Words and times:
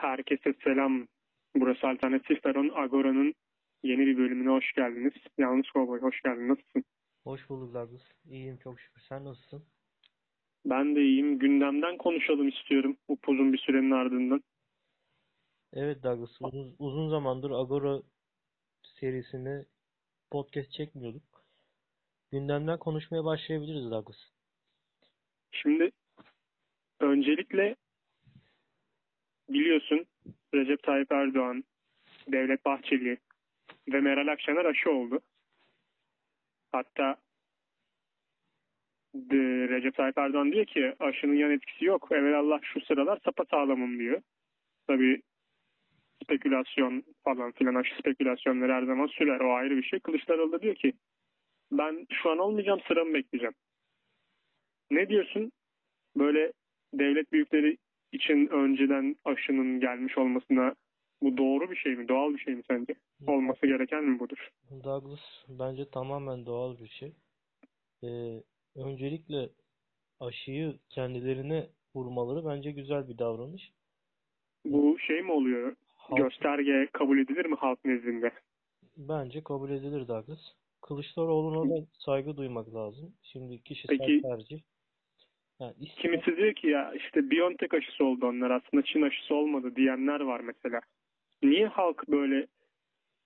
Herkese 0.00 0.54
selam. 0.64 1.06
Burası 1.56 1.88
Alternatif 1.88 2.42
Peron 2.42 2.70
Agora'nın 2.74 3.34
yeni 3.82 4.06
bir 4.06 4.16
bölümüne 4.16 4.48
hoş 4.48 4.72
geldiniz. 4.72 5.12
Yalnız 5.38 5.70
Kovboy 5.70 6.00
hoş 6.00 6.22
geldin. 6.22 6.48
Nasılsın? 6.48 6.84
Hoş 7.24 7.48
bulduk 7.48 7.74
Douglas. 7.74 8.02
İyiyim 8.24 8.58
çok 8.62 8.80
şükür. 8.80 9.02
Sen 9.08 9.24
nasılsın? 9.24 9.64
Ben 10.64 10.96
de 10.96 11.02
iyiyim. 11.02 11.38
Gündemden 11.38 11.96
konuşalım 11.96 12.48
istiyorum 12.48 12.96
bu 13.08 13.18
uzun 13.28 13.52
bir 13.52 13.58
sürenin 13.58 13.90
ardından. 13.90 14.42
Evet 15.72 16.02
Douglas. 16.02 16.30
Uzun, 16.40 16.74
uzun 16.78 17.10
zamandır 17.10 17.50
Agora 17.50 18.02
serisini 18.82 19.64
podcast 20.30 20.72
çekmiyorduk. 20.72 21.44
Gündemden 22.32 22.78
konuşmaya 22.78 23.24
başlayabiliriz 23.24 23.90
Douglas. 23.90 24.18
Şimdi 25.52 25.90
öncelikle 27.00 27.76
biliyorsun 29.52 30.06
Recep 30.54 30.82
Tayyip 30.82 31.12
Erdoğan, 31.12 31.64
Devlet 32.28 32.64
Bahçeli 32.64 33.18
ve 33.88 34.00
Meral 34.00 34.32
Akşener 34.32 34.64
aşı 34.64 34.90
oldu. 34.90 35.20
Hatta 36.72 37.16
Recep 39.70 39.94
Tayyip 39.94 40.18
Erdoğan 40.18 40.52
diyor 40.52 40.66
ki 40.66 40.94
aşının 41.00 41.34
yan 41.34 41.50
etkisi 41.50 41.84
yok. 41.84 42.12
Evelallah 42.12 42.60
şu 42.62 42.80
sıralar 42.80 43.20
sapasağlamım 43.24 43.98
diyor. 43.98 44.22
Tabii 44.86 45.22
spekülasyon 46.24 47.04
falan 47.24 47.52
filan 47.52 47.74
aşı 47.74 47.94
spekülasyonları 47.94 48.72
her 48.72 48.82
zaman 48.82 49.06
sürer. 49.06 49.40
O 49.40 49.54
ayrı 49.54 49.76
bir 49.76 49.82
şey. 49.82 50.00
Kılıçdaroğlu 50.00 50.52
da 50.52 50.62
diyor 50.62 50.74
ki 50.74 50.92
ben 51.72 52.06
şu 52.22 52.30
an 52.30 52.38
olmayacağım 52.38 52.80
sıramı 52.88 53.14
bekleyeceğim. 53.14 53.54
Ne 54.90 55.08
diyorsun? 55.08 55.52
Böyle 56.16 56.52
devlet 56.94 57.32
büyükleri 57.32 57.76
için 58.12 58.46
önceden 58.46 59.16
aşının 59.24 59.80
gelmiş 59.80 60.18
olmasına 60.18 60.74
bu 61.22 61.36
doğru 61.36 61.70
bir 61.70 61.76
şey 61.76 61.96
mi? 61.96 62.08
Doğal 62.08 62.34
bir 62.34 62.38
şey 62.38 62.54
mi 62.54 62.62
sence? 62.68 62.94
Olması 63.26 63.66
gereken 63.66 64.04
mi 64.04 64.18
budur? 64.20 64.50
Douglas 64.84 65.20
bence 65.48 65.90
tamamen 65.90 66.46
doğal 66.46 66.78
bir 66.78 66.88
şey. 66.88 67.12
Ee, 68.04 68.42
öncelikle 68.76 69.48
aşıyı 70.20 70.78
kendilerine 70.88 71.66
vurmaları 71.94 72.46
bence 72.46 72.70
güzel 72.70 73.08
bir 73.08 73.18
davranış. 73.18 73.72
Bu 74.64 74.98
şey 74.98 75.22
mi 75.22 75.32
oluyor? 75.32 75.76
Halk- 75.96 76.16
Gösterge 76.22 76.88
kabul 76.92 77.18
edilir 77.18 77.46
mi 77.46 77.54
halk 77.54 77.84
nezdinde? 77.84 78.30
Bence 78.96 79.44
kabul 79.44 79.70
edilir 79.70 80.08
Douglas. 80.08 80.40
Kılıçdaroğlu'na 80.82 81.70
da 81.76 81.86
saygı 81.98 82.36
duymak 82.36 82.74
lazım. 82.74 83.12
Şimdi 83.22 83.62
kişisel 83.62 83.98
Peki- 83.98 84.22
tercih. 84.22 84.60
Yani 85.60 85.74
isteyen- 85.80 85.96
Kimisi 86.20 86.36
diyor 86.36 86.54
ki 86.54 86.66
ya 86.66 86.92
işte 86.94 87.30
Biontech 87.30 87.74
aşısı 87.74 88.04
oldu 88.04 88.26
onlar 88.26 88.50
aslında 88.50 88.82
Çin 88.82 89.02
aşısı 89.02 89.34
olmadı 89.34 89.76
diyenler 89.76 90.20
var 90.20 90.40
mesela. 90.40 90.80
Niye 91.42 91.66
halk 91.66 92.08
böyle 92.08 92.46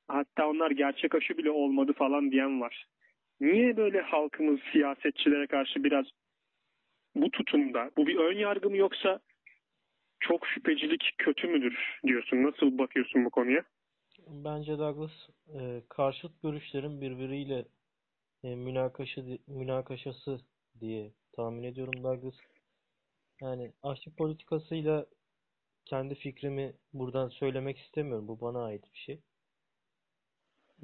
hatta 0.08 0.48
onlar 0.48 0.70
gerçek 0.70 1.14
aşı 1.14 1.38
bile 1.38 1.50
olmadı 1.50 1.92
falan 1.92 2.30
diyen 2.30 2.60
var. 2.60 2.86
Niye 3.40 3.76
böyle 3.76 4.00
halkımız 4.00 4.60
siyasetçilere 4.72 5.46
karşı 5.46 5.84
biraz 5.84 6.06
bu 7.14 7.30
tutumda? 7.30 7.90
Bu 7.96 8.06
bir 8.06 8.16
ön 8.16 8.38
yargı 8.38 8.70
mı 8.70 8.76
yoksa 8.76 9.20
çok 10.20 10.46
şüphecilik 10.46 11.14
kötü 11.18 11.48
müdür 11.48 11.98
diyorsun? 12.06 12.42
Nasıl 12.42 12.78
bakıyorsun 12.78 13.24
bu 13.24 13.30
konuya? 13.30 13.64
Bence 14.44 14.78
Douglas 14.78 15.28
e, 15.48 15.82
karşıt 15.88 16.42
görüşlerin 16.42 17.00
birbiriyle 17.00 17.64
e, 18.44 18.56
münakaşası 19.46 20.40
diye 20.80 21.10
tahmin 21.36 21.62
ediyorum 21.62 22.04
Douglas. 22.04 22.34
Yani 23.40 23.72
aşı 23.82 24.16
politikasıyla 24.16 25.06
kendi 25.84 26.14
fikrimi 26.14 26.72
buradan 26.92 27.28
söylemek 27.28 27.78
istemiyorum. 27.78 28.28
Bu 28.28 28.40
bana 28.40 28.64
ait 28.64 28.92
bir 28.92 28.98
şey. 28.98 29.20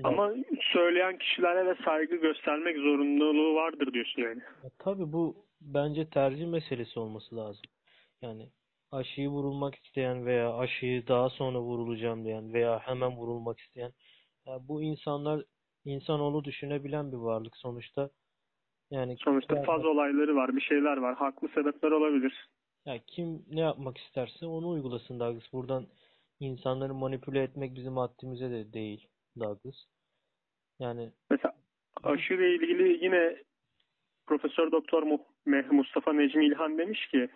Ama 0.05 0.35
söyleyen 0.73 1.19
kişilere 1.19 1.67
de 1.67 1.83
saygı 1.85 2.17
göstermek 2.17 2.77
zorunluluğu 2.77 3.55
vardır 3.55 3.93
diyorsun 3.93 4.23
yani. 4.23 4.41
Ya 4.65 4.71
tabii 4.79 5.13
bu 5.13 5.47
bence 5.61 6.11
tercih 6.11 6.47
meselesi 6.47 7.01
olması 7.01 7.37
lazım. 7.37 7.65
Yani 8.23 8.49
aşıyı 8.93 9.29
vurulmak 9.29 9.75
isteyen 9.75 10.27
veya 10.27 10.57
aşıyı 10.57 11.07
daha 11.07 11.31
sonra 11.31 11.61
vurulacağım 11.61 12.25
diyen 12.25 12.53
veya 12.53 12.79
hemen 12.79 13.17
vurulmak 13.17 13.59
isteyen 13.61 13.93
ya 14.47 14.69
bu 14.69 14.83
insanlar 14.83 15.45
insanoğlu 15.85 16.45
düşünebilen 16.45 17.13
bir 17.13 17.17
varlık 17.17 17.57
sonuçta. 17.57 18.11
Yani 18.91 19.17
Sonuçta 19.17 19.63
faz 19.63 19.85
olayları 19.85 20.37
var, 20.37 20.57
bir 20.57 20.61
şeyler 20.61 20.97
var. 20.97 21.17
Haklı 21.17 21.49
sebepler 21.49 21.91
olabilir. 21.91 22.49
ya 22.85 22.99
kim 23.07 23.45
ne 23.51 23.61
yapmak 23.61 23.99
isterse 23.99 24.47
onu 24.47 24.69
uygulasın 24.69 25.21
Douglas. 25.21 25.53
Buradan 25.53 25.87
insanları 26.41 26.95
manipüle 26.95 27.43
etmek 27.43 27.75
bizim 27.75 27.97
haddimize 27.97 28.51
de 28.51 28.73
değil 28.73 29.09
Douglas. 29.41 29.77
Yani 30.79 31.11
Mesela 31.31 31.55
aşı 32.03 32.35
ile 32.35 32.55
ilgili 32.55 33.05
yine 33.05 33.37
Profesör 34.27 34.73
Doktor 34.73 35.03
Mustafa 35.71 36.13
Necmi 36.13 36.47
İlhan 36.47 36.79
demiş 36.79 37.09
ki 37.09 37.29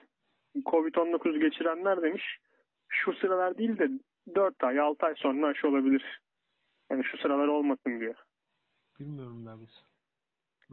Covid-19 0.56 1.38
geçirenler 1.38 2.02
demiş 2.02 2.38
şu 2.88 3.12
sıralar 3.12 3.58
değil 3.58 3.78
de 3.78 3.90
4 4.34 4.64
ay 4.64 4.80
6 4.80 5.06
ay 5.06 5.14
sonra 5.16 5.46
aşı 5.46 5.68
olabilir. 5.68 6.20
Yani 6.90 7.04
şu 7.04 7.18
sıralar 7.18 7.48
olmasın 7.48 8.00
diyor. 8.00 8.14
bilmiyorum 9.00 9.46
Douglas. 9.46 9.93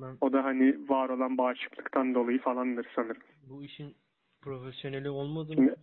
Ben 0.02 0.18
O 0.22 0.34
da 0.34 0.44
hani 0.44 0.90
var 0.90 1.10
olan 1.10 1.38
bağışıklıktan 1.38 2.16
dolayı 2.16 2.40
falandır 2.40 2.88
sanırım. 2.96 3.22
bu 3.50 3.64
işin 3.64 3.96
profesyoneli 4.42 5.10
olmadığını 5.10 5.56
Şimdi 5.56 5.76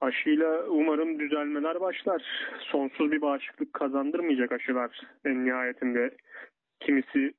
aşıyla 0.00 0.66
umarım 0.68 1.18
düzelmeler 1.18 1.80
başlar. 1.80 2.22
Sonsuz 2.60 3.12
bir 3.12 3.20
bağışıklık 3.20 3.72
kazandırmayacak 3.72 4.52
aşılar 4.52 5.00
en 5.24 5.44
nihayetinde. 5.44 6.16
Kimisi 6.80 7.34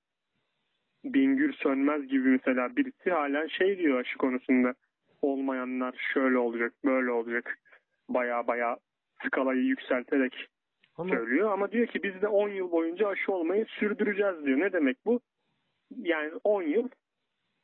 Bingür 1.04 1.54
Sönmez 1.54 2.08
gibi 2.08 2.30
mesela 2.30 2.76
birisi 2.76 3.12
halen 3.12 3.48
şey 3.48 3.78
diyor 3.78 4.00
aşı 4.00 4.18
konusunda. 4.18 4.74
Olmayanlar 5.22 5.96
şöyle 6.14 6.38
olacak, 6.38 6.74
böyle 6.86 7.12
olacak. 7.12 7.58
Baya 8.10 8.48
baya 8.48 8.78
skalayı 9.26 9.64
yükselterek 9.64 10.48
ama 10.98 11.16
söylüyor. 11.16 11.52
Ama 11.52 11.72
diyor 11.72 11.88
ki 11.88 12.04
biz 12.04 12.22
de 12.22 12.28
10 12.28 12.50
yıl 12.50 12.72
boyunca 12.72 13.08
aşı 13.08 13.32
olmayı 13.32 13.66
sürdüreceğiz 13.66 14.46
diyor. 14.46 14.60
Ne 14.60 14.74
demek 14.74 14.98
bu? 15.06 15.20
Yani 15.96 16.34
10 16.44 16.62
yıl 16.62 16.90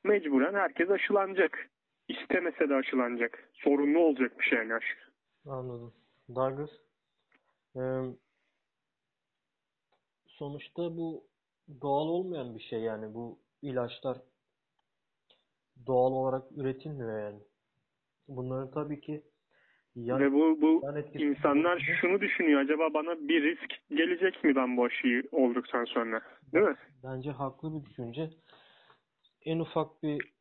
mecburen 0.04 0.54
herkes 0.54 0.90
aşılanacak. 0.90 1.70
İstemese 2.08 2.70
de 2.70 2.76
aşılanacak. 2.76 3.50
Zorunlu 3.64 4.00
olacak 4.00 4.40
bir 4.40 4.44
şey 4.44 4.60
yani 4.60 4.74
aşı. 4.74 4.96
Anladım. 5.46 5.94
Douglas, 6.36 6.70
eee, 7.76 8.16
sonuçta 10.28 10.82
bu 10.98 11.24
doğal 11.82 12.08
olmayan 12.08 12.56
bir 12.56 12.62
şey 12.64 12.80
yani 12.80 13.14
bu 13.14 13.40
ilaçlar 13.62 14.18
doğal 15.86 16.12
olarak 16.12 16.52
üretilmiyor 16.58 17.20
yani. 17.20 17.40
Bunların 18.28 18.72
tabii 18.72 19.02
ki 19.02 19.24
yan, 19.96 20.20
Ve 20.20 20.32
bu, 20.32 20.62
bu 20.62 20.82
insanlar 21.14 21.98
şunu 22.02 22.22
düşünüyor. 22.22 22.62
Acaba 22.62 22.94
bana 22.94 23.28
bir 23.28 23.44
risk 23.44 23.74
gelecek 23.90 24.44
mi 24.44 24.56
ben 24.56 24.78
bu 24.78 24.84
aşıyı 24.84 25.24
olduktan 25.32 25.86
sonra? 25.86 26.22
Değil 26.54 26.66
mi? 26.66 26.76
bence 27.04 27.32
haklı 27.32 27.74
bir 27.74 27.90
düşünce. 27.90 28.30
En 29.46 29.60
ufak 29.60 30.04
bir 30.04 30.34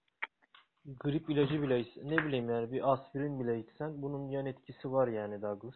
grip 0.85 1.31
ilacı 1.31 1.63
bile 1.63 1.85
ne 2.03 2.27
bileyim 2.27 2.51
yani 2.51 2.73
bir 2.73 2.93
aspirin 2.93 3.41
bile 3.41 3.61
içsen 3.61 4.03
bunun 4.03 4.29
yan 4.29 4.47
etkisi 4.47 4.93
var 4.93 5.09
yani 5.09 5.43
Douglas. 5.43 5.75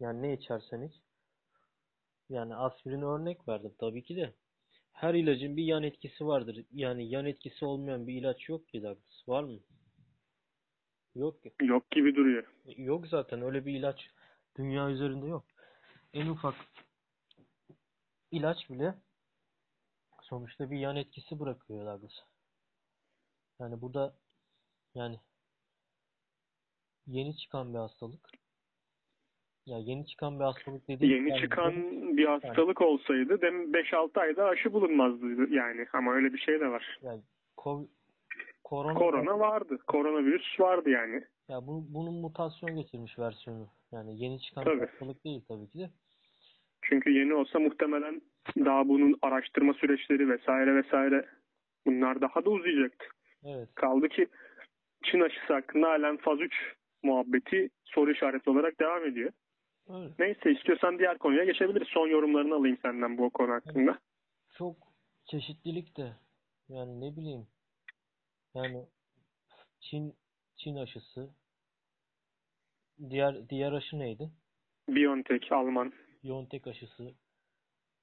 Yani 0.00 0.22
ne 0.22 0.32
içersen 0.32 0.82
iç. 0.82 0.94
Yani 2.28 2.54
aspirin 2.54 3.02
örnek 3.02 3.48
verdim 3.48 3.72
tabii 3.80 4.02
ki 4.02 4.16
de. 4.16 4.32
Her 4.92 5.14
ilacın 5.14 5.56
bir 5.56 5.64
yan 5.64 5.82
etkisi 5.82 6.26
vardır. 6.26 6.64
Yani 6.72 7.08
yan 7.08 7.26
etkisi 7.26 7.64
olmayan 7.64 8.06
bir 8.06 8.14
ilaç 8.14 8.48
yok 8.48 8.68
ki 8.68 8.82
Douglas. 8.82 9.28
Var 9.28 9.44
mı? 9.44 9.58
Yok 11.16 11.42
ki. 11.42 11.52
Yok 11.60 11.90
gibi 11.90 12.14
duruyor. 12.14 12.44
Yok 12.76 13.06
zaten 13.06 13.42
öyle 13.42 13.66
bir 13.66 13.72
ilaç 13.78 14.10
dünya 14.58 14.90
üzerinde 14.90 15.26
yok. 15.26 15.44
En 16.12 16.26
ufak 16.26 16.54
ilaç 18.30 18.70
bile 18.70 18.94
sonuçta 20.22 20.70
bir 20.70 20.78
yan 20.78 20.96
etkisi 20.96 21.40
bırakıyor 21.40 21.86
Douglas. 21.86 22.12
Yani 23.60 23.80
burada 23.80 24.14
yani 24.94 25.20
yeni 27.06 27.36
çıkan 27.36 27.74
bir 27.74 27.78
hastalık. 27.78 28.30
Ya 29.66 29.78
yeni 29.78 30.06
çıkan 30.06 30.40
bir 30.40 30.44
hastalık 30.44 30.88
dediğim 30.88 31.14
Yeni 31.14 31.30
yani 31.30 31.40
çıkan 31.40 31.72
bir 32.16 32.26
hastalık 32.26 32.80
olsaydı 32.80 33.40
dem 33.40 33.72
5-6 33.72 34.20
ayda 34.20 34.44
aşı 34.44 34.72
bulunmazdı 34.72 35.54
yani. 35.54 35.86
Ama 35.92 36.12
öyle 36.12 36.32
bir 36.32 36.38
şey 36.38 36.60
de 36.60 36.68
var. 36.68 36.98
yani 37.02 37.22
korona, 38.66 38.94
Korona 38.94 39.38
vardı. 39.38 39.78
Koronavirüs 39.86 40.60
vardı 40.60 40.90
yani. 40.90 41.22
ya 41.48 41.66
bu, 41.66 41.84
bunun 41.88 42.14
mutasyon 42.14 42.76
getirmiş 42.76 43.18
versiyonu. 43.18 43.68
Yani 43.92 44.22
yeni 44.24 44.40
çıkan 44.40 44.64
Tabii. 44.64 44.86
hastalık 44.86 45.24
değil 45.24 45.44
tabii 45.48 45.68
ki 45.70 45.78
de. 45.78 45.90
Çünkü 46.82 47.10
yeni 47.10 47.34
olsa 47.34 47.58
muhtemelen 47.58 48.22
daha 48.56 48.88
bunun 48.88 49.18
araştırma 49.22 49.74
süreçleri 49.74 50.28
vesaire 50.28 50.74
vesaire 50.74 51.26
bunlar 51.86 52.20
daha 52.20 52.44
da 52.44 52.50
uzayacaktı. 52.50 53.06
Evet. 53.44 53.68
Kaldı 53.74 54.08
ki 54.08 54.26
Çin 55.04 55.20
aşısı 55.20 55.52
hakkında 55.52 55.88
halen 55.88 56.16
faz 56.16 56.40
3 56.40 56.52
muhabbeti 57.02 57.70
soru 57.84 58.12
işareti 58.12 58.50
olarak 58.50 58.80
devam 58.80 59.04
ediyor. 59.04 59.32
Öyle. 59.88 60.10
Neyse 60.18 60.52
istiyorsan 60.52 60.98
diğer 60.98 61.18
konuya 61.18 61.44
geçebiliriz. 61.44 61.88
Son 61.88 62.08
yorumlarını 62.08 62.54
alayım 62.54 62.78
senden 62.82 63.18
bu 63.18 63.30
konu 63.30 63.52
hakkında. 63.52 63.98
Çok 64.58 64.76
çeşitlilik 65.26 65.96
de 65.96 66.12
yani 66.68 67.00
ne 67.00 67.16
bileyim 67.16 67.46
yani 68.56 68.86
Çin 69.80 70.14
Çin 70.56 70.76
aşısı 70.76 71.30
diğer 73.10 73.48
diğer 73.48 73.72
aşı 73.72 73.98
neydi? 73.98 74.30
Biontech, 74.88 75.52
Alman. 75.52 75.92
BioNTech 76.24 76.66
aşısı 76.66 77.14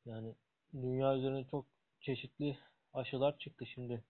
yani 0.06 0.36
dünya 0.74 1.16
üzerinde 1.18 1.48
çok 1.52 1.66
çeşitli 2.02 2.58
aşılar 2.94 3.38
çıktı 3.38 3.66
şimdi. 3.66 4.04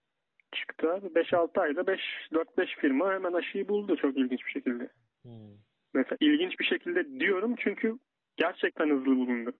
çıktı 0.52 0.92
abi. 0.92 1.06
5-6 1.06 1.60
ayda 1.60 1.86
5 1.86 2.00
4-5 2.32 2.80
firma 2.80 3.12
hemen 3.12 3.32
aşıyı 3.32 3.68
buldu 3.68 3.96
çok 3.96 4.16
ilginç 4.16 4.46
bir 4.46 4.50
şekilde. 4.50 4.88
Hmm. 5.22 5.56
Mesela 5.94 6.16
ilginç 6.20 6.60
bir 6.60 6.64
şekilde 6.64 7.20
diyorum 7.20 7.54
çünkü 7.58 7.98
gerçekten 8.36 8.90
hızlı 8.90 9.16
bulundu. 9.16 9.52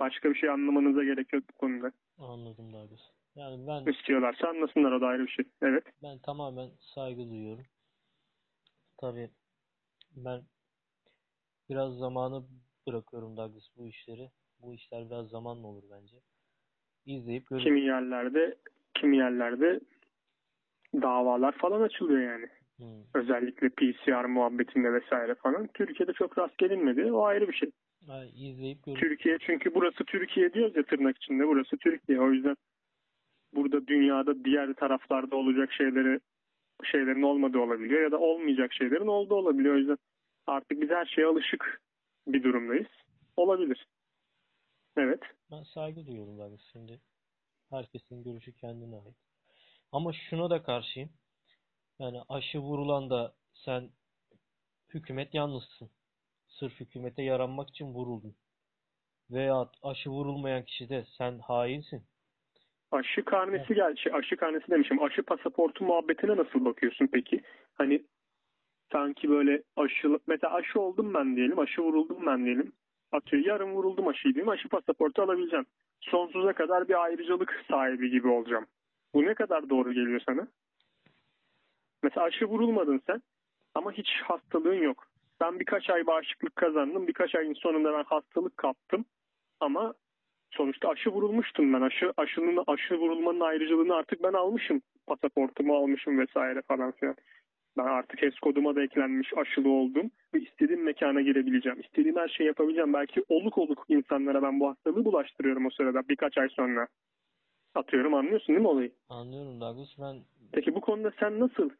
Başka 0.00 0.30
bir 0.30 0.34
şey 0.34 0.50
anlamanıza 0.50 1.04
gerek 1.04 1.32
yok 1.32 1.44
bu 1.50 1.52
konuda. 1.58 1.92
Anladım 2.18 2.72
Douglas. 2.72 3.00
Yani 3.38 3.66
ben 3.66 3.92
İstiyorlarsa 3.92 4.48
anlasınlar 4.48 4.92
o 4.92 5.00
da 5.00 5.06
ayrı 5.06 5.26
bir 5.26 5.30
şey. 5.30 5.44
Evet. 5.62 5.84
ben 6.02 6.18
tamamen 6.18 6.70
saygı 6.94 7.30
duyuyorum. 7.30 7.64
Tabii 9.00 9.30
ben 10.16 10.42
biraz 11.70 11.94
zamanı 11.94 12.44
bırakıyorum 12.86 13.36
Douglas 13.36 13.64
bu 13.76 13.88
işleri. 13.88 14.30
Bu 14.62 14.74
işler 14.74 15.10
biraz 15.10 15.28
zamanla 15.28 15.66
olur 15.66 15.82
bence. 15.90 16.16
İzleyip 17.06 17.46
görüp 17.46 17.62
Kimi 17.62 17.80
yerlerde 17.80 18.56
kimi 18.94 19.16
yerlerde 19.16 19.80
davalar 20.94 21.52
falan 21.52 21.82
açılıyor 21.82 22.32
yani. 22.32 22.46
Hmm. 22.76 23.04
Özellikle 23.14 23.68
PCR 23.68 24.24
muhabbetinde 24.24 24.92
vesaire 24.92 25.34
falan. 25.34 25.68
Türkiye'de 25.74 26.12
çok 26.12 26.38
rast 26.38 26.58
gelinmedi. 26.58 27.12
O 27.12 27.24
ayrı 27.24 27.48
bir 27.48 27.52
şey. 27.52 27.70
Yani 28.08 28.28
izleyip 28.28 28.84
görüp 28.84 28.98
Türkiye 28.98 29.38
çünkü 29.40 29.74
burası 29.74 30.04
Türkiye 30.04 30.52
diyoruz 30.52 30.76
ya 30.76 30.82
tırnak 30.82 31.16
içinde. 31.16 31.46
Burası 31.48 31.76
Türkiye. 31.76 32.20
O 32.20 32.30
yüzden 32.30 32.56
burada 33.54 33.86
dünyada 33.86 34.44
diğer 34.44 34.74
taraflarda 34.74 35.36
olacak 35.36 35.72
şeyleri 35.72 36.20
şeylerin 36.84 37.22
olmadığı 37.22 37.58
olabiliyor 37.58 38.02
ya 38.02 38.12
da 38.12 38.18
olmayacak 38.18 38.72
şeylerin 38.72 39.06
olduğu 39.06 39.34
olabiliyor. 39.34 39.74
O 39.74 39.78
yüzden 39.78 39.98
artık 40.46 40.80
biz 40.80 40.90
her 40.90 41.06
şeye 41.06 41.26
alışık 41.26 41.82
bir 42.26 42.42
durumdayız. 42.42 42.86
Olabilir. 43.36 43.86
Evet. 44.96 45.20
Ben 45.50 45.62
saygı 45.62 46.06
duyuyorum 46.06 46.38
Douglas. 46.38 46.60
Şimdi 46.72 47.00
herkesin 47.70 48.24
görüşü 48.24 48.52
kendine 48.52 48.96
ait. 48.96 49.16
Ama 49.92 50.12
şuna 50.12 50.50
da 50.50 50.62
karşıyım. 50.62 51.10
Yani 51.98 52.18
aşı 52.28 52.58
vurulan 52.58 53.10
da 53.10 53.34
sen 53.54 53.90
hükümet 54.94 55.34
yalnızsın. 55.34 55.90
Sırf 56.48 56.80
hükümete 56.80 57.22
yaranmak 57.22 57.68
için 57.68 57.86
vuruldun. 57.86 58.36
Veya 59.30 59.70
aşı 59.82 60.10
vurulmayan 60.10 60.64
kişi 60.64 60.88
de 60.88 61.06
sen 61.18 61.38
hainsin. 61.38 62.04
Aşı 62.92 63.24
karnesi 63.24 63.74
şey, 63.96 64.12
aşı 64.12 64.36
karnesi 64.36 64.70
demişim. 64.70 65.02
Aşı 65.02 65.22
pasaportu 65.22 65.84
muhabbetine 65.84 66.36
nasıl 66.36 66.64
bakıyorsun 66.64 67.08
peki? 67.12 67.40
Hani 67.74 68.02
sanki 68.92 69.30
böyle 69.30 69.62
aşı 69.76 70.18
mesela 70.26 70.54
aşı 70.54 70.80
oldum 70.80 71.14
ben 71.14 71.36
diyelim, 71.36 71.58
aşı 71.58 71.82
vuruldum 71.82 72.26
ben 72.26 72.44
diyelim. 72.44 72.72
Atıyor 73.12 73.44
yarın 73.44 73.72
vuruldum 73.72 74.08
aşıyı 74.08 74.34
diyeyim, 74.34 74.48
aşı 74.48 74.68
pasaportu 74.68 75.22
alabileceğim. 75.22 75.66
Sonsuza 76.00 76.52
kadar 76.52 76.88
bir 76.88 77.04
ayrıcalık 77.04 77.64
sahibi 77.70 78.10
gibi 78.10 78.28
olacağım. 78.28 78.66
Bu 79.14 79.22
ne 79.22 79.34
kadar 79.34 79.70
doğru 79.70 79.92
geliyor 79.92 80.20
sana? 80.26 80.48
Mesela 82.02 82.26
aşı 82.26 82.44
vurulmadın 82.44 83.00
sen 83.06 83.22
ama 83.74 83.92
hiç 83.92 84.08
hastalığın 84.24 84.82
yok. 84.82 85.06
Ben 85.40 85.60
birkaç 85.60 85.90
ay 85.90 86.06
bağışıklık 86.06 86.56
kazandım. 86.56 87.06
Birkaç 87.06 87.34
ayın 87.34 87.54
sonunda 87.54 87.92
ben 87.92 88.04
hastalık 88.04 88.56
kaptım. 88.56 89.04
Ama 89.60 89.94
sonuçta 90.50 90.88
aşı 90.88 91.10
vurulmuştum 91.10 91.72
ben. 91.72 91.80
Aşı, 91.80 92.12
aşının, 92.16 92.64
aşı 92.66 92.94
vurulmanın 92.94 93.40
ayrıcalığını 93.40 93.94
artık 93.94 94.22
ben 94.22 94.32
almışım. 94.32 94.82
Pasaportumu 95.06 95.76
almışım 95.76 96.18
vesaire 96.18 96.62
falan 96.62 96.92
filan. 96.92 97.16
Ben 97.78 97.84
artık 97.84 98.22
HES 98.22 98.38
koduma 98.38 98.76
da 98.76 98.82
eklenmiş 98.82 99.32
aşılı 99.36 99.70
oldum. 99.70 100.10
Ve 100.34 100.40
istediğim 100.40 100.84
mekana 100.84 101.20
girebileceğim. 101.20 101.80
İstediğim 101.80 102.16
her 102.16 102.28
şeyi 102.28 102.46
yapabileceğim. 102.46 102.92
Belki 102.92 103.24
oluk 103.28 103.58
oluk 103.58 103.84
insanlara 103.88 104.42
ben 104.42 104.60
bu 104.60 104.68
hastalığı 104.68 105.04
bulaştırıyorum 105.04 105.66
o 105.66 105.70
sırada 105.70 106.08
birkaç 106.08 106.38
ay 106.38 106.48
sonra. 106.48 106.88
Atıyorum 107.74 108.14
anlıyorsun 108.14 108.48
değil 108.48 108.60
mi 108.60 108.68
olayı? 108.68 108.92
Anlıyorum 109.08 109.60
Douglas. 109.60 109.88
Ben 109.98 110.16
Peki 110.52 110.74
bu 110.74 110.80
konuda 110.80 111.12
sen 111.20 111.40
nasıl 111.40 111.70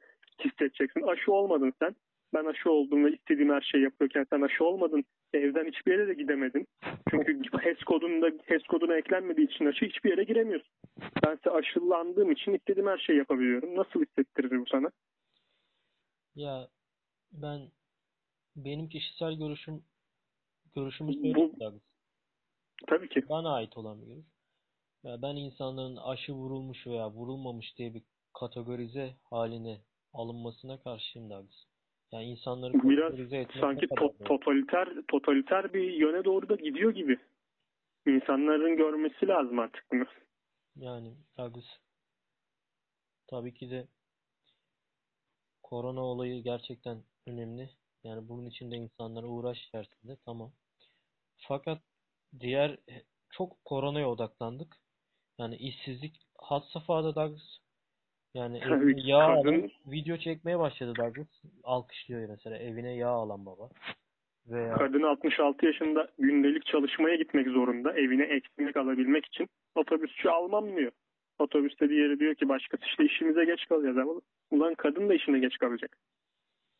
hissedeceksin? 0.44 1.02
Aşı 1.02 1.32
olmadın 1.32 1.72
sen. 1.78 1.94
Ben 2.34 2.44
aşı 2.44 2.70
oldum 2.70 3.04
ve 3.04 3.12
istediğim 3.12 3.50
her 3.50 3.60
şeyi 3.60 3.84
yapıyorken 3.84 4.26
sen 4.30 4.40
aşı 4.40 4.64
olmadın. 4.64 5.04
Evden 5.32 5.66
hiçbir 5.66 5.92
yere 5.92 6.08
de 6.08 6.14
gidemedin. 6.14 6.66
Çünkü 7.10 7.42
HES 7.60 7.78
kodunda 7.78 8.30
HES 8.44 8.62
koduna 8.62 8.96
eklenmediği 8.96 9.46
için 9.46 9.66
aşı 9.66 9.84
hiçbir 9.84 10.10
yere 10.10 10.24
giremiyorsun. 10.24 10.72
Ben 11.26 11.36
ise 11.36 11.50
aşılandığım 11.50 12.32
için 12.32 12.54
istediğim 12.54 12.88
her 12.88 12.98
şeyi 12.98 13.18
yapabiliyorum. 13.18 13.76
Nasıl 13.76 14.04
hissettirir 14.04 14.60
bu 14.60 14.66
sana? 14.66 14.90
ya 16.38 16.68
ben 17.32 17.70
benim 18.56 18.88
kişisel 18.88 19.34
görüşüm 19.34 19.84
görüşümü 20.74 21.34
Bu-. 21.34 21.54
Tabii 22.86 23.08
ki. 23.08 23.28
Bana 23.28 23.54
ait 23.54 23.76
olan 23.76 24.02
bir 24.02 24.06
görüş. 24.06 24.26
Ya 25.04 25.22
ben 25.22 25.36
insanların 25.36 25.96
aşı 25.96 26.32
vurulmuş 26.32 26.86
veya 26.86 27.10
vurulmamış 27.10 27.78
diye 27.78 27.94
bir 27.94 28.02
kategorize 28.34 29.14
haline 29.22 29.80
alınmasına 30.12 30.80
karşıyım 30.80 31.30
Douglas. 31.30 31.64
Yani 32.12 32.24
insanları 32.24 32.72
Biraz 32.74 33.12
sanki 33.60 33.86
to- 33.86 34.24
totaliter 34.24 34.88
totaliter 35.08 35.74
bir 35.74 35.92
yöne 35.92 36.24
doğru 36.24 36.48
da 36.48 36.54
gidiyor 36.54 36.90
gibi. 36.90 37.18
İnsanların 38.06 38.76
görmesi 38.76 39.28
lazım 39.28 39.58
artık 39.58 39.84
bunu. 39.92 40.04
Yani 40.76 41.14
Douglas 41.38 41.64
tabii 43.26 43.54
ki 43.54 43.70
de 43.70 43.88
korona 45.62 46.00
olayı 46.00 46.42
gerçekten 46.42 47.02
önemli. 47.26 47.70
Yani 48.04 48.28
bunun 48.28 48.46
için 48.46 48.70
de 48.70 48.76
insanlara 48.76 49.26
uğraş 49.26 49.58
içerisinde 49.68 50.16
tamam. 50.24 50.52
Fakat 51.36 51.82
diğer 52.40 52.78
çok 53.30 53.64
koronaya 53.64 54.10
odaklandık. 54.10 54.76
Yani 55.38 55.56
işsizlik 55.56 56.26
had 56.38 56.62
safhada 56.62 57.14
Douglas. 57.14 57.58
Yani 58.38 58.58
evine 58.64 59.00
yağ 59.04 59.18
alan 59.18 59.42
kadın- 59.42 59.70
video 59.86 60.16
çekmeye 60.16 60.58
başladı 60.58 60.92
Douglas. 60.98 61.26
Alkışlıyor 61.64 62.28
mesela 62.28 62.56
evine 62.58 62.96
yağ 62.96 63.08
alan 63.08 63.46
baba. 63.46 63.68
Veya 64.46 64.74
Kadın 64.74 65.02
66 65.02 65.66
yaşında 65.66 66.08
gündelik 66.18 66.66
çalışmaya 66.66 67.16
gitmek 67.16 67.48
zorunda. 67.48 67.92
Evine 67.92 68.24
ekmek 68.24 68.76
alabilmek 68.76 69.26
için. 69.26 69.48
Otobüsçü 69.74 70.28
almam 70.28 70.76
diyor. 70.76 70.92
Otobüste 71.38 71.88
diğeri 71.88 72.20
diyor 72.20 72.34
ki 72.34 72.48
başkası 72.48 72.84
işte 72.86 73.04
işimize 73.04 73.44
geç 73.44 73.66
kalacağız. 73.66 73.98
Ama 73.98 74.12
ulan 74.50 74.74
kadın 74.74 75.08
da 75.08 75.14
işine 75.14 75.38
geç 75.38 75.58
kalacak. 75.58 75.96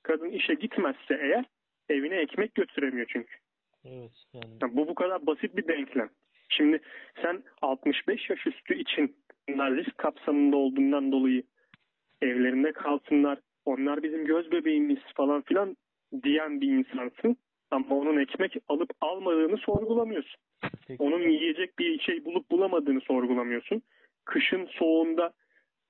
Kadın 0.03 0.31
işe 0.31 0.55
gitmezse 0.55 1.19
eğer 1.23 1.45
evine 1.89 2.17
ekmek 2.17 2.55
götüremiyor 2.55 3.07
çünkü. 3.13 3.37
evet 3.85 4.13
yani 4.33 4.53
Ya 4.63 4.77
bu 4.77 4.89
bu 4.89 4.95
kadar 4.95 5.27
basit 5.27 5.57
bir 5.57 5.69
denklem. 5.69 6.11
Şimdi 6.49 6.81
sen 7.23 7.43
65 7.63 8.31
yaş 8.31 8.47
üstü 8.47 8.75
için 8.75 9.17
bunlar 9.49 9.77
risk 9.77 9.99
kapsamında 9.99 10.57
olduğundan 10.57 11.13
dolayı 11.13 11.43
evlerinde 12.23 12.73
kalsınlar, 12.73 13.39
onlar 13.65 14.03
bizim 14.03 14.25
göz 14.25 14.53
bebeğimiz 14.53 14.99
falan 15.15 15.43
filan 15.43 15.77
diyen 16.23 16.61
bir 16.61 16.69
insansın. 16.69 17.37
Ama 17.71 17.97
onun 17.97 18.21
ekmek 18.21 18.57
alıp 18.69 18.91
almadığını 19.01 19.57
sorgulamıyorsun. 19.57 20.41
peki 20.87 21.03
Onun 21.03 21.29
yiyecek 21.29 21.79
bir 21.79 21.99
şey 21.99 22.25
bulup 22.25 22.51
bulamadığını 22.51 23.01
sorgulamıyorsun. 23.01 23.83
Kışın 24.25 24.67
soğuğunda 24.67 25.33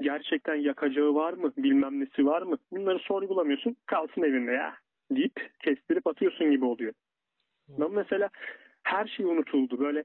gerçekten 0.00 0.54
yakacağı 0.54 1.14
var 1.14 1.32
mı, 1.32 1.52
bilmem 1.56 2.00
nesi 2.00 2.26
var 2.26 2.42
mı? 2.42 2.58
Bunları 2.72 2.98
sorgulamıyorsun. 2.98 3.76
Kalsın 3.86 4.22
evinde 4.22 4.52
ya 4.52 4.76
deyip 5.10 5.50
kestirip 5.62 6.06
atıyorsun 6.06 6.50
gibi 6.50 6.64
oluyor. 6.64 6.92
Ben 7.68 7.92
mesela 7.92 8.28
her 8.82 9.06
şey 9.06 9.26
unutuldu. 9.26 9.80
Böyle 9.80 10.04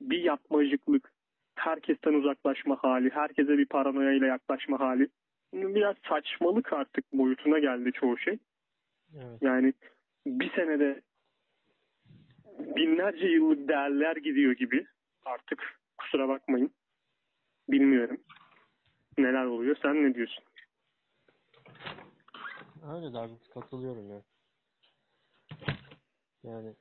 bir 0.00 0.18
yapmacıklık, 0.18 1.12
herkesten 1.58 2.14
uzaklaşma 2.14 2.76
hali, 2.82 3.10
herkese 3.10 3.58
bir 3.58 3.66
paranoya 3.66 4.12
ile 4.12 4.26
yaklaşma 4.26 4.80
hali. 4.80 5.08
Biraz 5.52 5.96
saçmalık 6.08 6.72
artık 6.72 7.12
boyutuna 7.12 7.58
geldi 7.58 7.92
çoğu 7.92 8.18
şey. 8.18 8.38
evet 9.14 9.42
Yani 9.42 9.72
bir 10.26 10.50
senede 10.50 11.02
binlerce 12.58 13.26
yıllık 13.26 13.68
değerler 13.68 14.16
gidiyor 14.16 14.52
gibi. 14.52 14.86
Artık 15.24 15.80
kusura 15.98 16.28
bakmayın. 16.28 16.74
Bilmiyorum. 17.68 18.20
Neler 19.18 19.44
oluyor? 19.44 19.76
Sen 19.82 20.04
ne 20.04 20.14
diyorsun? 20.14 20.44
Öyle 22.82 23.06
Douglas 23.06 23.48
katılıyorum 23.54 24.10
ya. 24.10 24.22
Yani 26.42 26.74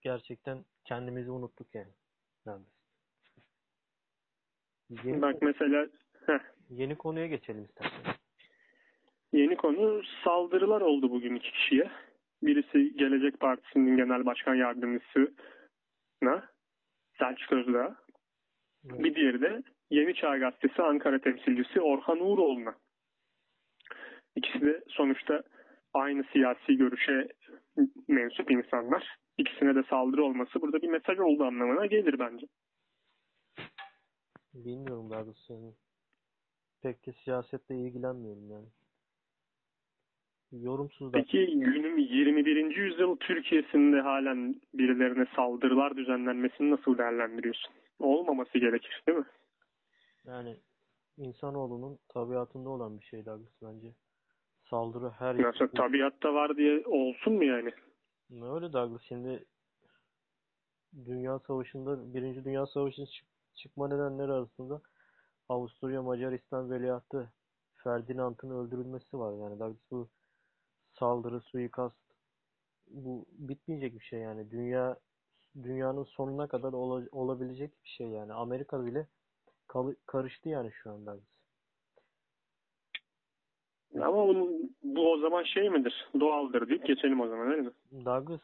gerçekten 0.00 0.64
kendimizi 0.84 1.30
unuttuk 1.30 1.74
yani. 1.74 1.92
Douglas. 2.46 2.75
Yeni, 4.90 5.22
Bak 5.22 5.42
mesela 5.42 5.86
heh, 6.26 6.38
yeni 6.70 6.94
konuya 6.98 7.26
geçelim 7.26 7.64
istersen. 7.64 8.14
yeni 9.32 9.56
konu 9.56 10.02
saldırılar 10.24 10.80
oldu 10.80 11.10
bugün 11.10 11.34
iki 11.34 11.52
kişiye. 11.52 11.90
Birisi 12.42 12.96
Gelecek 12.96 13.40
Partisi'nin 13.40 13.96
genel 13.96 14.26
başkan 14.26 14.54
yardımcısına 14.54 16.48
Selçuk 17.18 17.52
Özdağ. 17.52 17.96
Evet. 18.90 19.04
Bir 19.04 19.14
diğeri 19.14 19.40
de 19.40 19.62
Yeni 19.90 20.14
Çağ 20.14 20.38
Gazetesi 20.38 20.82
Ankara 20.82 21.18
temsilcisi 21.18 21.80
Orhan 21.80 22.20
Uğuroğlu'na. 22.20 22.74
İkisi 24.36 24.60
de 24.60 24.82
sonuçta 24.88 25.42
aynı 25.94 26.24
siyasi 26.32 26.76
görüşe 26.76 27.28
mensup 28.08 28.50
insanlar. 28.50 29.16
İkisine 29.38 29.74
de 29.74 29.82
saldırı 29.82 30.24
olması 30.24 30.60
burada 30.60 30.82
bir 30.82 30.88
mesaj 30.88 31.18
olduğu 31.18 31.44
anlamına 31.44 31.86
gelir 31.86 32.18
bence. 32.18 32.46
Bilmiyorum 34.64 35.10
daha 35.10 35.26
doğrusu 35.26 35.52
yani. 35.52 35.72
Pek 36.82 37.06
de 37.06 37.12
siyasetle 37.12 37.76
ilgilenmiyorum 37.76 38.50
yani. 38.50 38.66
Yorumsuz 40.52 41.12
da 41.12 41.16
Peki 41.18 41.46
günün 41.46 41.98
21. 41.98 42.76
yüzyıl 42.76 43.16
Türkiye'sinde 43.16 44.00
halen 44.00 44.60
birilerine 44.74 45.26
saldırılar 45.36 45.96
düzenlenmesini 45.96 46.70
nasıl 46.70 46.98
değerlendiriyorsun? 46.98 47.72
Olmaması 47.98 48.58
gerekir 48.58 49.02
değil 49.08 49.18
mi? 49.18 49.24
yani 50.24 50.56
insanoğlunun 51.16 51.98
tabiatında 52.08 52.68
olan 52.68 53.00
bir 53.00 53.04
şey 53.04 53.26
Douglas 53.26 53.62
bence. 53.62 53.88
Saldırı 54.70 55.10
her 55.10 55.42
Nasıl 55.42 55.68
tabiatta 55.68 56.34
var 56.34 56.56
diye 56.56 56.86
olsun 56.86 57.32
mu 57.32 57.44
yani? 57.44 57.70
Öyle 58.30 58.72
Douglas 58.72 59.02
şimdi 59.02 59.44
Dünya 61.06 61.38
Savaşı'nda 61.38 62.14
Birinci 62.14 62.44
Dünya 62.44 62.66
Savaşı'nın 62.66 63.06
çık- 63.06 63.35
çıkma 63.56 63.88
nedenleri 63.88 64.32
arasında 64.32 64.80
Avusturya 65.48 66.02
Macaristan 66.02 66.70
veliahtı 66.70 67.32
Ferdinand'ın 67.76 68.50
öldürülmesi 68.50 69.18
var 69.18 69.32
yani 69.32 69.60
Douglas 69.60 69.90
bu 69.90 70.08
saldırı, 70.98 71.40
suikast 71.40 71.96
bu 72.88 73.26
bitmeyecek 73.32 73.94
bir 73.94 74.04
şey 74.04 74.20
yani 74.20 74.50
dünya 74.50 74.96
dünyanın 75.62 76.04
sonuna 76.04 76.46
kadar 76.48 76.72
ola- 76.72 77.08
olabilecek 77.12 77.70
bir 77.84 77.88
şey 77.88 78.06
yani 78.08 78.32
Amerika 78.32 78.86
bile 78.86 79.06
kalı- 79.66 79.96
karıştı 80.06 80.48
yani 80.48 80.70
şu 80.72 80.90
an 80.90 81.06
Douglas. 81.06 81.36
Ama 83.94 84.28
bunun, 84.28 84.76
bu 84.82 85.12
o 85.12 85.18
zaman 85.18 85.42
şey 85.42 85.70
midir? 85.70 86.08
Doğaldır 86.20 86.68
deyip 86.68 86.86
geçelim 86.86 87.20
o 87.20 87.28
zaman 87.28 87.46
öyle 87.50 87.62
mi? 87.62 87.72
Douglas 88.04 88.40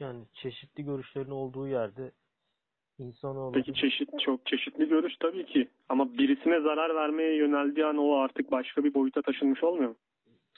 yani 0.00 0.24
çeşitli 0.34 0.84
görüşlerin 0.84 1.30
olduğu 1.30 1.68
yerde 1.68 2.12
insanoğlu 2.98 3.52
Peki 3.52 3.74
çeşit 3.74 4.08
çok 4.20 4.46
çeşitli 4.46 4.88
görüş 4.88 5.16
tabii 5.20 5.46
ki. 5.46 5.68
Ama 5.88 6.18
birisine 6.18 6.60
zarar 6.60 6.94
vermeye 6.94 7.36
yöneldiği 7.36 7.86
an 7.86 7.96
o 7.96 8.16
artık 8.16 8.50
başka 8.50 8.84
bir 8.84 8.94
boyuta 8.94 9.22
taşınmış 9.22 9.64
olmuyor 9.64 9.90
mu? 9.90 9.96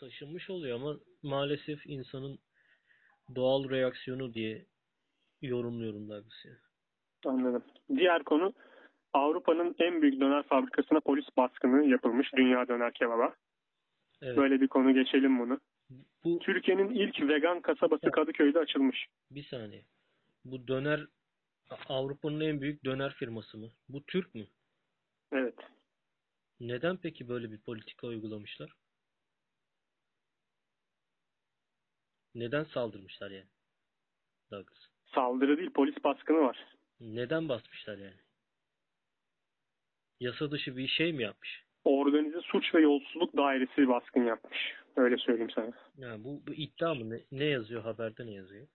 taşınmış 0.00 0.50
oluyor 0.50 0.80
ama 0.80 0.96
maalesef 1.22 1.86
insanın 1.86 2.38
doğal 3.34 3.70
reaksiyonu 3.70 4.34
diye 4.34 4.66
yorumluyorum 5.42 6.10
ya. 6.10 6.22
Anladım. 7.26 7.64
Diğer 7.96 8.24
konu 8.24 8.52
Avrupa'nın 9.12 9.74
en 9.78 10.02
büyük 10.02 10.20
döner 10.20 10.42
fabrikasına 10.42 11.00
polis 11.00 11.26
baskını 11.36 11.86
yapılmış. 11.86 12.32
Dünya 12.36 12.68
döner 12.68 12.92
kebaba. 12.92 13.34
Evet. 14.22 14.36
Böyle 14.36 14.60
bir 14.60 14.68
konu 14.68 14.94
geçelim 14.94 15.38
bunu. 15.38 15.60
Bu 16.24 16.38
Türkiye'nin 16.38 16.90
ilk 16.90 17.20
vegan 17.28 17.60
kasabası 17.60 18.10
Kadıköy'de 18.10 18.58
açılmış. 18.58 19.06
bir 19.30 19.42
saniye. 19.42 19.82
Bu 20.44 20.68
döner 20.68 21.06
Avrupa'nın 21.88 22.40
en 22.40 22.60
büyük 22.60 22.84
döner 22.84 23.14
firması 23.14 23.58
mı? 23.58 23.70
Bu 23.88 24.04
Türk 24.06 24.34
mü? 24.34 24.46
Evet. 25.32 25.54
Neden 26.60 26.96
peki 26.96 27.28
böyle 27.28 27.50
bir 27.50 27.58
politika 27.60 28.06
uygulamışlar? 28.06 28.72
Neden 32.34 32.64
saldırmışlar 32.64 33.30
yani? 33.30 33.48
Douglas. 34.50 34.78
Saldırı 35.14 35.58
değil 35.58 35.70
polis 35.70 36.04
baskını 36.04 36.38
var. 36.38 36.66
Neden 37.00 37.48
basmışlar 37.48 37.98
yani? 37.98 38.20
Yasa 40.20 40.50
dışı 40.50 40.76
bir 40.76 40.88
şey 40.88 41.12
mi 41.12 41.22
yapmış? 41.22 41.64
Organize 41.84 42.40
suç 42.40 42.74
ve 42.74 42.80
yolsuzluk 42.80 43.36
dairesi 43.36 43.88
baskın 43.88 44.24
yapmış. 44.24 44.74
Öyle 44.96 45.16
söyleyeyim 45.16 45.50
sana. 45.54 45.72
Ya 45.96 46.24
bu, 46.24 46.42
bu 46.46 46.54
iddia 46.54 46.94
mı? 46.94 47.10
Ne, 47.10 47.20
ne 47.32 47.44
yazıyor? 47.44 47.82
Haberde 47.82 48.26
ne 48.26 48.32
yazıyor? 48.32 48.68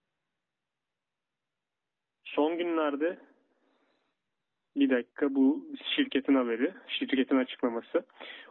Son 2.36 2.58
günlerde 2.58 3.18
bir 4.76 4.90
dakika 4.90 5.36
bu 5.36 5.66
şirketin 5.96 6.36
haberi, 6.36 6.74
şirketin 6.88 7.38
açıklaması. 7.38 8.06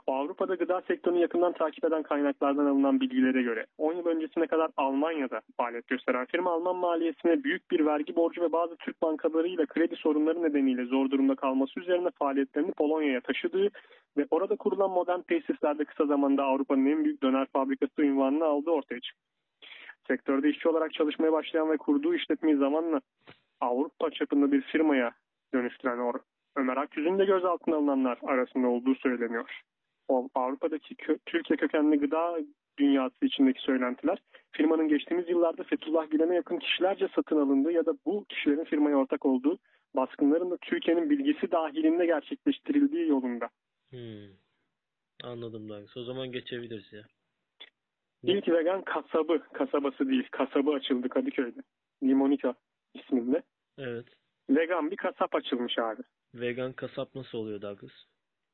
Avrupa'da 0.06 0.54
gıda 0.54 0.80
sektörünü 0.80 1.18
yakından 1.18 1.52
takip 1.52 1.84
eden 1.84 2.02
kaynaklardan 2.02 2.66
alınan 2.66 3.00
bilgilere 3.00 3.42
göre 3.42 3.66
10 3.78 3.92
yıl 3.92 4.06
öncesine 4.06 4.46
kadar 4.46 4.70
Almanya'da 4.76 5.40
faaliyet 5.56 5.88
gösteren 5.88 6.26
firma 6.26 6.52
Alman 6.52 6.76
maliyesine 6.76 7.44
büyük 7.44 7.70
bir 7.70 7.86
vergi 7.86 8.16
borcu 8.16 8.42
ve 8.42 8.52
bazı 8.52 8.76
Türk 8.76 9.02
bankalarıyla 9.02 9.66
kredi 9.66 9.96
sorunları 9.96 10.42
nedeniyle 10.42 10.84
zor 10.84 11.10
durumda 11.10 11.34
kalması 11.34 11.80
üzerine 11.80 12.10
faaliyetlerini 12.18 12.72
Polonya'ya 12.72 13.20
taşıdığı 13.20 13.70
ve 14.16 14.26
orada 14.30 14.56
kurulan 14.56 14.90
modern 14.90 15.20
tesislerde 15.20 15.84
kısa 15.84 16.06
zamanda 16.06 16.44
Avrupa'nın 16.44 16.86
en 16.86 17.04
büyük 17.04 17.22
döner 17.22 17.46
fabrikası 17.52 18.02
ünvanını 18.02 18.44
aldığı 18.44 18.70
ortaya 18.70 19.00
çıktı. 19.00 19.22
Sektörde 20.08 20.50
işçi 20.50 20.68
olarak 20.68 20.92
çalışmaya 20.92 21.32
başlayan 21.32 21.70
ve 21.70 21.76
kurduğu 21.76 22.14
işletmeyi 22.14 22.56
zamanla 22.56 23.00
Avrupa 23.62 24.10
çapında 24.10 24.52
bir 24.52 24.62
firmaya 24.62 25.14
dönüştüren 25.54 25.98
Or- 25.98 26.22
Ömer 26.56 26.76
Akyüz'ün 26.76 27.18
de 27.18 27.24
gözaltına 27.24 27.76
alınanlar 27.76 28.18
arasında 28.22 28.68
olduğu 28.68 28.94
söyleniyor. 28.94 29.60
O 30.08 30.28
Avrupa'daki 30.34 30.94
kö- 30.94 31.18
Türkiye 31.26 31.56
kökenli 31.56 31.98
gıda 31.98 32.38
dünyası 32.78 33.24
içindeki 33.26 33.60
söylentiler 33.62 34.18
firmanın 34.52 34.88
geçtiğimiz 34.88 35.28
yıllarda 35.28 35.62
Fethullah 35.62 36.10
Gülen'e 36.10 36.34
yakın 36.34 36.58
kişilerce 36.58 37.08
satın 37.14 37.36
alındığı 37.36 37.72
ya 37.72 37.86
da 37.86 37.92
bu 38.06 38.24
kişilerin 38.24 38.64
firmaya 38.64 38.96
ortak 38.96 39.26
olduğu 39.26 39.58
baskınların 39.96 40.50
da 40.50 40.56
Türkiye'nin 40.56 41.10
bilgisi 41.10 41.50
dahilinde 41.50 42.06
gerçekleştirildiği 42.06 43.08
yolunda. 43.08 43.48
Hmm. 43.90 44.28
Anladım 45.24 45.68
Douglas. 45.68 45.96
O 45.96 46.02
zaman 46.02 46.32
geçebiliriz 46.32 46.92
ya. 46.92 47.02
İlk 48.22 48.48
vegan 48.48 48.82
kasabı, 48.82 49.42
kasabası 49.52 50.08
değil, 50.08 50.28
kasabı 50.30 50.70
açıldı 50.70 51.08
Kadıköy'de. 51.08 51.60
Limonika 52.02 52.54
isminde. 52.94 53.42
Evet. 53.82 54.06
Vegan 54.50 54.90
bir 54.90 54.96
kasap 54.96 55.34
açılmış 55.34 55.78
abi. 55.78 56.02
Vegan 56.34 56.72
kasap 56.72 57.14
nasıl 57.14 57.38
oluyor 57.38 57.60
Douglas? 57.62 57.92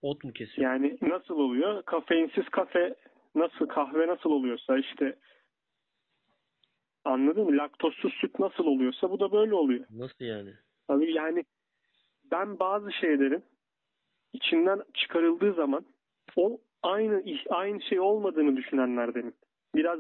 Ot 0.03 0.25
mu 0.25 0.33
kesiyor? 0.33 0.71
Yani 0.71 0.99
nasıl 1.03 1.35
oluyor? 1.35 1.83
Kafeinsiz 1.83 2.49
kafe 2.49 2.95
nasıl, 3.35 3.67
kahve 3.67 4.07
nasıl 4.07 4.31
oluyorsa 4.31 4.79
işte 4.79 5.19
anladın 7.05 7.45
mı? 7.45 7.57
Laktozsuz 7.57 8.13
süt 8.13 8.39
nasıl 8.39 8.65
oluyorsa 8.65 9.11
bu 9.11 9.21
da 9.21 9.33
böyle 9.33 9.55
oluyor. 9.55 9.85
Nasıl 9.91 10.25
yani? 10.25 10.51
Abi 10.89 11.13
yani 11.13 11.45
ben 12.31 12.59
bazı 12.59 12.93
şeylerin 12.93 13.45
içinden 14.33 14.83
çıkarıldığı 14.95 15.53
zaman 15.53 15.85
o 16.37 16.61
aynı 16.83 17.23
aynı 17.51 17.83
şey 17.83 18.01
olmadığını 18.01 18.57
düşünenlerdenim. 18.57 19.33
Biraz 19.75 19.99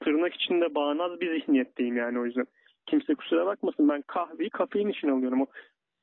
tırnak 0.00 0.34
içinde 0.34 0.74
bağnaz 0.74 1.20
bir 1.20 1.40
zihniyetteyim 1.40 1.96
yani 1.96 2.18
o 2.18 2.24
yüzden. 2.24 2.46
Kimse 2.90 3.14
kusura 3.14 3.46
bakmasın 3.46 3.88
ben 3.88 4.02
kahveyi 4.02 4.50
kafein 4.50 4.88
için 4.88 5.08
alıyorum. 5.08 5.42
O 5.42 5.46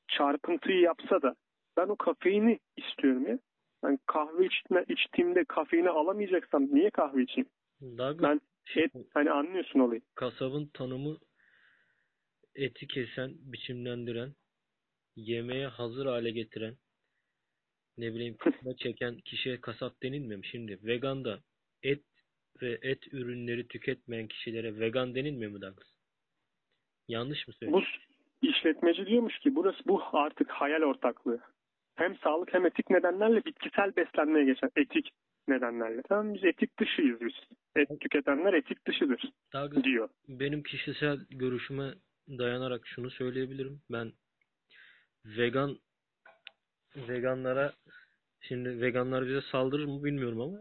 çarpıntıyı 0.08 0.80
yapsa 0.80 1.22
da 1.22 1.34
ben 1.76 1.88
o 1.88 1.96
kafeini 1.96 2.58
istiyorum 2.76 3.28
ya. 3.28 3.38
Ben 3.82 3.98
kahve 4.06 4.46
içme, 4.46 4.84
içtiğimde 4.88 5.44
kafeini 5.44 5.90
alamayacaksam 5.90 6.74
niye 6.74 6.90
kahve 6.90 7.22
içeyim? 7.22 7.48
Douglas 7.82 8.22
Ben 8.22 8.40
şey 8.64 8.88
hani 9.14 9.30
anlıyorsun 9.30 9.80
olayı. 9.80 10.00
kasabın 10.14 10.66
tanımı 10.74 11.18
eti 12.54 12.86
kesen, 12.86 13.32
biçimlendiren, 13.38 14.34
yemeğe 15.16 15.66
hazır 15.66 16.06
hale 16.06 16.30
getiren, 16.30 16.74
ne 17.98 18.14
bileyim 18.14 18.36
kısma 18.40 18.76
çeken 18.76 19.16
kişiye 19.16 19.60
kasap 19.60 20.02
denilmiyor 20.02 20.38
mu? 20.38 20.44
Şimdi 20.44 20.78
vegan 20.84 21.24
da 21.24 21.40
et 21.82 22.02
ve 22.62 22.78
et 22.82 23.12
ürünleri 23.12 23.68
tüketmeyen 23.68 24.28
kişilere 24.28 24.80
vegan 24.80 25.14
denilmiyor 25.14 25.50
mu 25.50 25.62
Douglas? 25.62 25.95
Yanlış 27.08 27.48
mı 27.48 27.54
söylüyorum? 27.54 27.86
Bu 28.42 28.48
işletmeci 28.48 29.06
diyormuş 29.06 29.38
ki 29.38 29.54
burası 29.56 29.78
bu 29.86 30.02
artık 30.12 30.50
hayal 30.50 30.82
ortaklığı. 30.82 31.40
Hem 31.94 32.16
sağlık 32.16 32.54
hem 32.54 32.66
etik 32.66 32.90
nedenlerle 32.90 33.44
bitkisel 33.44 33.96
beslenmeye 33.96 34.44
geçen 34.44 34.70
etik 34.76 35.10
nedenlerle. 35.48 36.02
Tamam 36.08 36.34
biz 36.34 36.44
etik 36.44 36.78
dışıyız 36.78 37.20
biz. 37.20 37.34
Et 37.76 38.00
tüketenler 38.00 38.52
etik 38.54 38.86
dışıdır 38.86 39.32
Douglas 39.54 39.84
diyor. 39.84 40.08
benim 40.28 40.62
kişisel 40.62 41.18
görüşüme 41.30 41.94
dayanarak 42.28 42.86
şunu 42.86 43.10
söyleyebilirim. 43.10 43.80
Ben 43.90 44.12
vegan 45.24 45.78
veganlara 46.96 47.72
şimdi 48.40 48.80
veganlar 48.80 49.26
bize 49.26 49.40
saldırır 49.40 49.84
mı 49.84 50.04
bilmiyorum 50.04 50.40
ama 50.40 50.58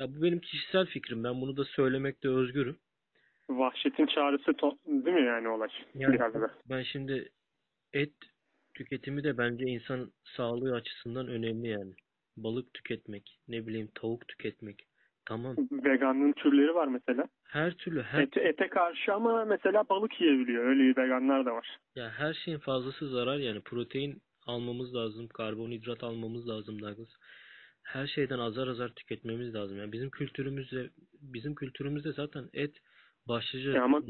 ya 0.00 0.14
bu 0.14 0.22
benim 0.22 0.40
kişisel 0.40 0.86
fikrim. 0.86 1.24
Ben 1.24 1.40
bunu 1.40 1.56
da 1.56 1.64
söylemekte 1.64 2.28
özgürüm. 2.28 2.78
Vahşetin 3.48 4.06
çağrısı 4.06 4.46
değil 4.86 5.16
mi 5.16 5.26
yani 5.26 5.48
olay? 5.48 5.68
Yani 5.94 6.14
Biraz 6.14 6.34
da. 6.34 6.50
ben 6.70 6.82
şimdi 6.82 7.28
et 7.92 8.12
tüketimi 8.74 9.24
de 9.24 9.38
bence 9.38 9.64
insan 9.64 10.12
sağlığı 10.36 10.74
açısından 10.74 11.28
önemli 11.28 11.68
yani. 11.68 11.92
Balık 12.36 12.74
tüketmek, 12.74 13.38
ne 13.48 13.66
bileyim 13.66 13.88
tavuk 13.94 14.28
tüketmek, 14.28 14.86
Tamam. 15.26 15.56
Veganlığın 15.72 16.32
türleri 16.32 16.74
var 16.74 16.86
mesela. 16.88 17.28
Her 17.44 17.74
türlü 17.74 18.02
her 18.02 18.22
Ete, 18.22 18.40
ete 18.40 18.68
karşı 18.68 19.14
ama 19.14 19.44
mesela 19.44 19.84
balık 19.88 20.20
yiyebiliyor. 20.20 20.64
Öyle 20.64 21.02
veganlar 21.02 21.46
da 21.46 21.52
var. 21.54 21.78
ya 21.94 22.10
her 22.10 22.34
şeyin 22.34 22.58
fazlası 22.58 23.08
zarar 23.08 23.38
yani. 23.38 23.60
Protein 23.60 24.22
almamız 24.46 24.94
lazım, 24.94 25.28
karbonhidrat 25.28 26.02
almamız 26.04 26.48
lazım 26.48 26.82
Douglas. 26.82 27.08
Her 27.82 28.06
şeyden 28.06 28.38
azar 28.38 28.68
azar 28.68 28.88
tüketmemiz 28.88 29.54
lazım. 29.54 29.78
Yani 29.78 29.92
bizim 29.92 30.10
kültürümüzde 30.10 30.90
bizim 31.12 31.54
kültürümüzde 31.54 32.12
zaten 32.12 32.48
et 32.52 32.76
başlıca 33.28 33.70
Ya 33.70 33.82
ama-. 33.84 34.02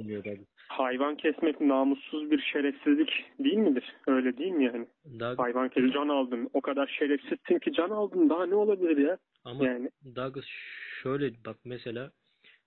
Hayvan 0.68 1.16
kesmek 1.16 1.60
namussuz 1.60 2.30
bir 2.30 2.40
şerefsizlik 2.52 3.10
değil 3.38 3.56
midir? 3.56 3.84
Öyle 4.06 4.38
değil 4.38 4.52
mi 4.52 4.64
yani? 4.64 4.86
Doug- 5.04 5.38
Hayvan 5.38 5.68
kes 5.68 5.92
can 5.92 6.08
aldın. 6.08 6.50
O 6.52 6.60
kadar 6.60 6.86
şerefsizsin 6.98 7.58
ki 7.58 7.72
can 7.72 7.90
aldın. 7.90 8.30
Daha 8.30 8.46
ne 8.46 8.54
olabilir 8.54 8.96
ya? 8.96 9.18
ama 9.44 9.66
Yani 9.66 9.90
Douglas 10.16 10.44
şöyle 11.02 11.44
bak 11.46 11.56
mesela 11.64 12.10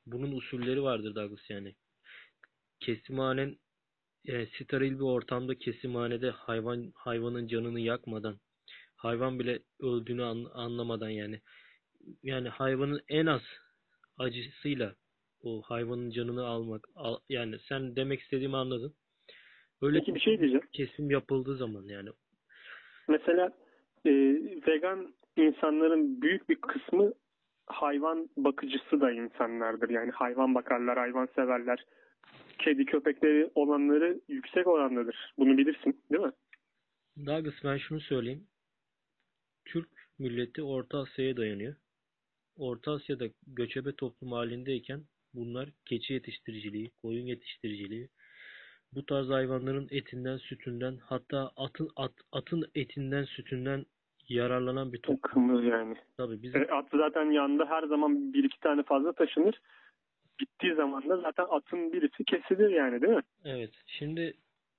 bunun 0.06 0.32
usulleri 0.32 0.84
vardır 0.84 1.16
Douglas 1.16 1.50
yani. 1.50 1.75
Kesimhanen 2.80 3.56
e, 4.25 4.46
steril 4.46 4.96
bir 4.96 5.04
ortamda 5.04 5.56
kesimhanede 5.56 6.30
hayvan 6.30 6.92
hayvanın 6.96 7.48
canını 7.48 7.80
yakmadan 7.80 8.38
hayvan 8.96 9.39
bile 9.39 9.60
öldüğünü 9.80 10.24
an- 10.24 10.51
anlamadan 10.54 11.10
yani 11.10 11.42
yani 12.24 12.50
hayvanın 12.50 13.01
en 13.10 13.25
az 13.25 13.42
acısıyla 14.18 14.96
o 15.44 15.62
hayvanın 15.62 16.10
canını 16.10 16.46
almak 16.46 16.88
al- 16.96 17.20
yani 17.29 17.60
sen 17.60 17.96
demek 17.96 18.20
istediğimi 18.20 18.58
anladın. 18.58 18.94
Öyle 19.82 20.00
peki 20.00 20.15
bir 20.15 20.20
şey 20.20 20.39
diyeceğim. 20.39 20.67
kesim 20.72 21.12
yapıldığı 21.12 21.58
zaman 21.58 21.84
yani 21.84 22.10
Mesela 23.08 23.51
e, 24.06 24.12
vegan 24.67 25.13
insanların 25.38 26.22
büyük 26.22 26.50
bir 26.50 26.56
kısmı 26.56 27.13
hayvan 27.65 28.29
bakıcısı 28.38 29.01
da 29.01 29.12
insanlardır. 29.12 29.89
Yani 29.89 30.12
hayvan 30.12 30.56
bakarlar, 30.56 30.98
hayvan 30.98 31.27
severler. 31.36 31.86
Kedi 32.60 32.86
köpekleri 32.86 33.51
olanları 33.56 34.20
yüksek 34.27 34.67
orandadır. 34.67 35.34
Bunu 35.38 35.58
bilirsin 35.58 36.01
değil 36.12 36.24
mi? 36.24 36.32
Douglas 37.25 37.63
ben 37.63 37.77
şunu 37.77 38.00
söyleyeyim. 38.00 38.48
Türk 39.65 39.89
milleti 40.20 40.63
Orta 40.63 41.00
Asya'ya 41.00 41.38
dayanıyor. 41.38 41.75
Orta 42.58 42.91
Asya'da 42.91 43.25
göçebe 43.48 43.96
toplum 43.96 44.32
halindeyken 44.32 45.01
bunlar 45.38 45.70
keçi 45.86 46.13
yetiştiriciliği, 46.13 46.91
koyun 47.01 47.25
yetiştiriciliği, 47.25 48.10
bu 48.94 49.06
tarz 49.06 49.29
hayvanların 49.29 49.88
etinden, 49.91 50.38
sütünden, 50.38 50.98
hatta 51.03 51.51
atın 51.58 51.89
at, 51.96 52.13
atın 52.32 52.65
etinden, 52.75 53.24
sütünden 53.24 53.86
yararlanan 54.29 54.94
bir 54.94 55.01
toplum. 55.01 55.70
Yani. 55.70 55.96
Tabii 56.17 56.41
bizim 56.41 56.62
E, 56.62 56.65
at 56.65 56.86
zaten 56.91 57.32
yanında 57.32 57.65
her 57.65 57.84
zaman 57.84 58.34
bir 58.34 58.44
iki 58.44 58.60
tane 58.60 58.84
fazla 58.84 59.13
taşınır. 59.13 59.62
Bittiği 60.39 60.75
zaman 60.75 61.10
da 61.10 61.17
zaten 61.22 61.46
atın 61.50 61.94
birisi 61.94 62.24
kesilir 62.24 62.70
yani 62.70 63.01
değil 63.01 63.13
mi? 63.13 63.24
evet. 63.46 63.72
Şimdi 63.88 64.34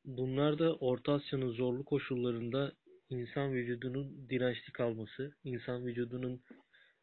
bunlar 0.04 0.58
da 0.58 0.74
Orta 0.74 1.12
Asya'nın 1.12 1.50
zorlu 1.50 1.84
koşullarında 1.84 2.72
insan 3.10 3.52
vücudunun 3.52 4.28
dirençli 4.30 4.72
kalması, 4.72 5.32
insan 5.44 5.86
vücudunun 5.86 6.40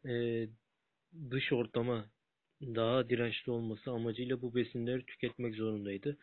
e, 0.05 0.13
dış 1.31 1.53
ortama 1.53 2.05
daha 2.75 3.09
dirençli 3.09 3.51
olması 3.51 3.91
amacıyla 3.91 4.41
bu 4.41 4.55
besinleri 4.55 5.05
tüketmek 5.05 5.55
zorundaydı. 5.55 6.17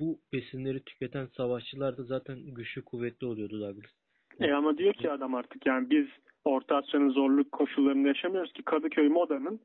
Bu 0.00 0.18
besinleri 0.32 0.84
tüketen 0.84 1.26
savaşçılar 1.26 1.96
da 1.98 2.02
zaten 2.02 2.38
güçlü 2.54 2.84
kuvvetli 2.84 3.26
oluyordu 3.26 3.60
Douglas. 3.60 3.92
E 4.40 4.52
ama 4.52 4.78
diyor 4.78 4.94
ki 4.94 5.10
adam 5.10 5.34
artık 5.34 5.66
yani 5.66 5.90
biz 5.90 6.06
Orta 6.44 6.76
Asya'nın 6.76 7.10
zorluk 7.10 7.52
koşullarında 7.52 8.08
yaşamıyoruz 8.08 8.52
ki 8.52 8.62
Kadıköy 8.62 9.08
Moda'nın 9.08 9.60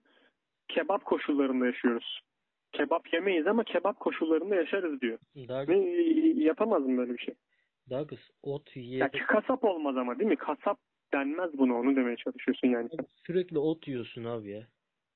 kebap 0.67 1.05
koşullarında 1.05 1.65
yaşıyoruz. 1.65 2.21
Kebap 2.71 3.13
yemeyiz 3.13 3.47
ama 3.47 3.63
kebap 3.63 3.99
koşullarında 3.99 4.55
yaşarız 4.55 5.01
diyor. 5.01 5.19
Douglas, 5.35 5.67
Ve 5.69 5.75
yapamaz 6.43 6.85
mı 6.85 6.97
böyle 6.97 7.13
bir 7.13 7.23
şey? 7.23 7.35
Douglas 7.89 8.19
ot 8.43 8.75
Ya 8.75 8.81
yiyerek 8.81 9.27
kasap 9.27 9.63
olmaz 9.63 9.97
ama 9.97 10.19
değil 10.19 10.29
mi? 10.29 10.35
Kasap 10.35 10.79
denmez 11.13 11.57
buna 11.57 11.73
onu 11.73 11.95
demeye 11.95 12.15
çalışıyorsun 12.15 12.67
yani. 12.67 12.89
sürekli 13.27 13.59
ot 13.59 13.87
yiyorsun 13.87 14.23
abi 14.23 14.49
ya. 14.49 14.67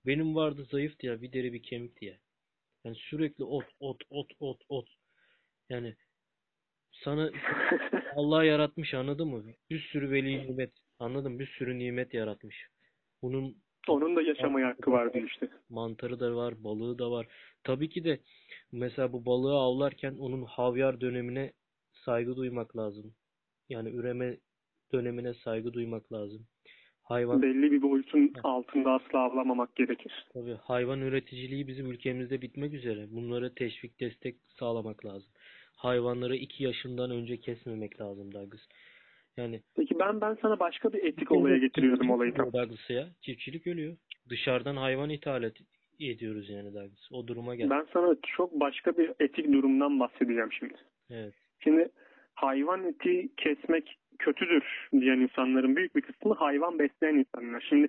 Benim 0.07 0.35
vardı 0.35 0.67
zayıftı 0.71 1.05
ya 1.05 1.21
bir 1.21 1.33
deri 1.33 1.53
bir 1.53 1.63
kemikti 1.63 2.05
ya. 2.05 2.17
Yani 2.85 2.95
sürekli 2.95 3.43
ot 3.43 3.65
ot 3.79 4.03
ot 4.09 4.31
ot 4.39 4.61
ot. 4.69 4.89
Yani 5.69 5.95
sana 6.91 7.31
Allah 8.15 8.43
yaratmış 8.43 8.93
anladın 8.93 9.27
mı? 9.27 9.43
Bir 9.69 9.79
sürü 9.79 10.11
veli 10.11 10.47
nimet. 10.47 10.71
Anladın 10.99 11.31
mı? 11.31 11.39
Bir 11.39 11.47
sürü 11.47 11.79
nimet 11.79 12.13
yaratmış. 12.13 12.67
Bunun 13.21 13.57
Onun 13.87 14.15
da 14.15 14.21
yaşamaya 14.21 14.67
hakkı 14.67 14.91
var 14.91 15.13
işte. 15.25 15.49
mantarı 15.69 16.19
da 16.19 16.35
var, 16.35 16.63
balığı 16.63 16.99
da 16.99 17.11
var. 17.11 17.27
Tabii 17.63 17.89
ki 17.89 18.03
de 18.03 18.19
mesela 18.71 19.13
bu 19.13 19.25
balığı 19.25 19.55
avlarken 19.55 20.15
onun 20.19 20.43
havyar 20.43 21.01
dönemine 21.01 21.53
saygı 22.05 22.35
duymak 22.35 22.77
lazım. 22.77 23.13
Yani 23.69 23.89
üreme 23.89 24.37
dönemine 24.93 25.33
saygı 25.33 25.73
duymak 25.73 26.13
lazım. 26.13 26.47
Hayvan 27.07 27.41
Belli 27.41 27.71
bir 27.71 27.81
boyutun 27.81 28.33
altında 28.43 28.91
asla 28.91 29.19
avlamamak 29.19 29.75
gerekir. 29.75 30.25
tabii 30.33 30.57
hayvan 30.63 31.01
üreticiliği 31.01 31.67
bizim 31.67 31.91
ülkemizde 31.91 32.41
bitmek 32.41 32.73
üzere. 32.73 33.07
Bunlara 33.11 33.53
teşvik, 33.53 33.99
destek 33.99 34.35
sağlamak 34.59 35.05
lazım. 35.05 35.29
Hayvanları 35.75 36.35
iki 36.35 36.63
yaşından 36.63 37.11
önce 37.11 37.37
kesmemek 37.37 38.01
lazım 38.01 38.33
Douglas. 38.33 38.61
Yani 39.37 39.61
Peki 39.75 39.99
ben 39.99 40.21
ben 40.21 40.37
sana 40.41 40.59
başka 40.59 40.93
bir 40.93 41.03
etik 41.03 41.31
olaya 41.31 41.57
getiriyordum 41.57 42.09
olayı 42.09 42.33
tam. 42.33 42.53
Douglas 42.53 42.89
ya. 42.89 43.07
Çiftçilik 43.21 43.67
ölüyor. 43.67 43.97
Dışarıdan 44.29 44.75
hayvan 44.77 45.09
ithal 45.09 45.43
et- 45.43 45.61
ediyoruz 45.99 46.49
yani 46.49 46.73
Douglas. 46.73 47.11
O 47.11 47.27
duruma 47.27 47.55
gel. 47.55 47.69
Ben 47.69 47.85
sana 47.93 48.15
çok 48.37 48.59
başka 48.59 48.97
bir 48.97 49.11
etik 49.19 49.53
durumdan 49.53 49.99
bahsedeceğim 49.99 50.51
şimdi. 50.51 50.75
Evet. 51.09 51.33
Şimdi 51.63 51.89
hayvan 52.33 52.83
eti 52.83 53.29
kesmek 53.37 53.97
kötüdür 54.19 54.87
diyen 54.91 55.19
insanların 55.19 55.75
büyük 55.75 55.95
bir 55.95 56.01
kısmı 56.01 56.33
hayvan 56.33 56.79
besleyen 56.79 57.15
insanlar. 57.15 57.65
Şimdi 57.69 57.87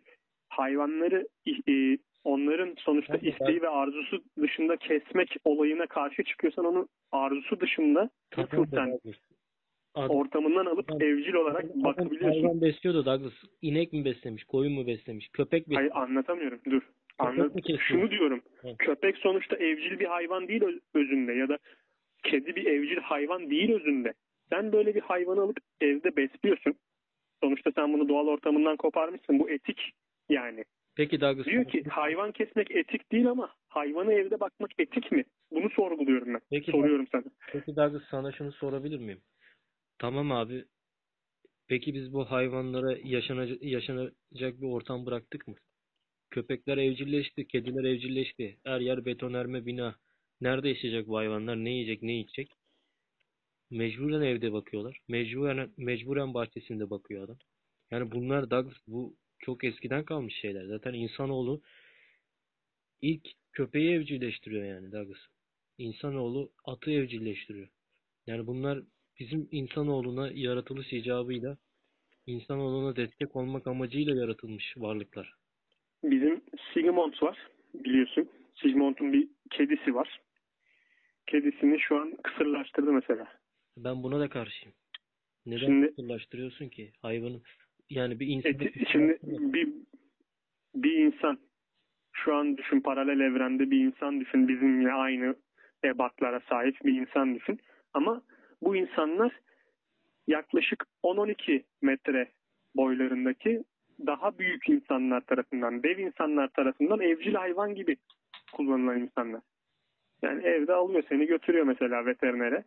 hayvanları 0.48 1.28
e, 1.68 1.98
onların 2.24 2.74
sonuçta 2.78 3.16
Tabii, 3.16 3.28
isteği 3.28 3.62
ve 3.62 3.68
arzusu 3.68 4.22
dışında 4.42 4.76
kesmek 4.76 5.36
olayına 5.44 5.86
karşı 5.86 6.24
çıkıyorsan 6.24 6.64
onu 6.64 6.88
arzusu 7.12 7.60
dışında 7.60 8.10
sen 8.34 8.98
ortamından 9.94 10.66
alıp 10.66 10.90
Adam- 10.92 11.02
evcil 11.02 11.34
olarak 11.34 11.64
adam 11.64 11.84
bakabiliyorsun. 11.84 12.40
Hayvan 12.42 12.60
besliyordu 12.60 13.04
Douglas. 13.06 13.32
İnek 13.62 13.92
mi 13.92 14.04
beslemiş, 14.04 14.44
koyun 14.44 14.72
mu 14.72 14.86
beslemiş, 14.86 15.28
köpek 15.28 15.66
Hayır 15.66 15.90
beslemiş. 15.90 15.96
anlatamıyorum. 16.08 16.60
Dur. 16.70 16.82
Anlat. 17.18 17.52
Şunu 17.88 18.10
diyorum. 18.10 18.40
Evet. 18.64 18.78
Köpek 18.78 19.16
sonuçta 19.16 19.56
evcil 19.56 19.98
bir 19.98 20.04
hayvan 20.06 20.48
değil 20.48 20.62
öz- 20.62 20.80
özünde 20.94 21.32
ya 21.32 21.48
da 21.48 21.58
kedi 22.22 22.56
bir 22.56 22.66
evcil 22.66 22.96
hayvan 22.96 23.50
değil 23.50 23.72
özünde. 23.72 24.12
Sen 24.50 24.72
böyle 24.72 24.94
bir 24.94 25.00
hayvanı 25.00 25.40
alıp 25.40 25.58
evde 25.80 26.16
besliyorsun. 26.16 26.74
Sonuçta 27.42 27.70
sen 27.74 27.92
bunu 27.92 28.08
doğal 28.08 28.26
ortamından 28.26 28.76
koparmışsın. 28.76 29.38
Bu 29.38 29.50
etik 29.50 29.80
yani. 30.28 30.64
Peki 30.96 31.20
Douglas. 31.20 31.46
Diyor 31.46 31.64
ki 31.64 31.84
hayvan 31.84 32.32
kesmek 32.32 32.70
etik 32.70 33.12
değil 33.12 33.26
ama 33.26 33.54
hayvanı 33.68 34.12
evde 34.12 34.40
bakmak 34.40 34.70
etik 34.78 35.12
mi? 35.12 35.24
Bunu 35.50 35.70
sorguluyorum 35.70 36.34
ben. 36.34 36.40
Peki, 36.50 36.70
Soruyorum 36.70 37.06
sana. 37.12 37.24
Peki 37.52 37.76
Douglas 37.76 38.02
sana 38.10 38.32
şunu 38.32 38.52
sorabilir 38.52 38.98
miyim? 38.98 39.20
Tamam 39.98 40.32
abi. 40.32 40.64
Peki 41.68 41.94
biz 41.94 42.12
bu 42.12 42.30
hayvanlara 42.30 42.98
yaşanacak, 43.04 43.62
yaşanacak 43.62 44.60
bir 44.60 44.66
ortam 44.66 45.06
bıraktık 45.06 45.48
mı? 45.48 45.54
Köpekler 46.30 46.78
evcilleşti, 46.78 47.46
kediler 47.48 47.84
evcilleşti. 47.84 48.58
Her 48.64 48.80
yer 48.80 49.04
betonarme 49.04 49.66
bina. 49.66 49.96
Nerede 50.40 50.68
yaşayacak 50.68 51.08
bu 51.08 51.16
hayvanlar? 51.16 51.56
Ne 51.56 51.70
yiyecek, 51.70 52.02
ne 52.02 52.20
içecek? 52.20 52.52
Mecburen 53.70 54.22
evde 54.22 54.52
bakıyorlar. 54.52 54.98
Mecburen 55.08 55.70
mecburen 55.76 56.34
bahçesinde 56.34 56.90
bakıyor 56.90 57.24
adam. 57.24 57.36
Yani 57.90 58.12
bunlar 58.12 58.50
Douglas 58.50 58.78
bu 58.86 59.14
çok 59.38 59.64
eskiden 59.64 60.04
kalmış 60.04 60.34
şeyler. 60.34 60.64
Zaten 60.64 60.94
insanoğlu 60.94 61.60
ilk 63.02 63.28
köpeği 63.52 63.90
evcilleştiriyor 63.90 64.64
yani 64.64 64.92
Douglas. 64.92 65.18
İnsanoğlu 65.78 66.50
atı 66.64 66.90
evcilleştiriyor. 66.90 67.68
Yani 68.26 68.46
bunlar 68.46 68.82
bizim 69.20 69.48
insanoğluna 69.50 70.30
yaratılış 70.34 70.92
icabıyla 70.92 71.56
insanoğluna 72.26 72.96
destek 72.96 73.36
olmak 73.36 73.66
amacıyla 73.66 74.14
yaratılmış 74.14 74.74
varlıklar. 74.76 75.34
Bizim 76.02 76.42
Sigmund 76.74 77.14
var 77.22 77.48
biliyorsun. 77.74 78.28
Sigmund'un 78.54 79.12
bir 79.12 79.28
kedisi 79.50 79.94
var. 79.94 80.20
Kedisini 81.26 81.80
şu 81.80 81.96
an 81.96 82.16
kısırlaştırdı 82.22 82.92
mesela. 82.92 83.37
Ben 83.84 84.02
buna 84.02 84.20
da 84.20 84.28
karşıyım. 84.28 84.74
Neden 85.46 85.58
Şimdi- 85.66 85.86
kısırlaştırıyorsun 85.86 86.68
ki? 86.68 86.92
Hayvanın 87.02 87.42
yani 87.90 88.20
bir 88.20 88.26
insan 88.26 88.50
Eti, 88.50 88.84
şimdi 88.92 89.18
bir 89.22 89.68
bir 90.74 90.92
insan 90.92 91.38
şu 92.12 92.34
an 92.34 92.56
düşün 92.56 92.80
paralel 92.80 93.20
evrende 93.20 93.70
bir 93.70 93.80
insan 93.80 94.20
düşün 94.20 94.48
bizimle 94.48 94.92
aynı 94.92 95.36
ebatlara 95.84 96.40
sahip 96.48 96.76
bir 96.84 97.00
insan 97.00 97.34
düşün. 97.34 97.60
Ama 97.94 98.22
bu 98.62 98.76
insanlar 98.76 99.40
yaklaşık 100.26 100.84
10-12 101.02 101.64
metre 101.82 102.32
boylarındaki 102.76 103.64
daha 104.06 104.38
büyük 104.38 104.68
insanlar 104.68 105.20
tarafından, 105.20 105.82
dev 105.82 105.98
insanlar 105.98 106.48
tarafından 106.48 107.00
evcil 107.00 107.34
hayvan 107.34 107.74
gibi 107.74 107.96
kullanılan 108.52 109.00
insanlar. 109.00 109.40
Yani 110.22 110.44
evde 110.44 110.72
alıyor 110.72 111.02
seni 111.08 111.26
götürüyor 111.26 111.64
mesela 111.64 112.06
veterinere 112.06 112.64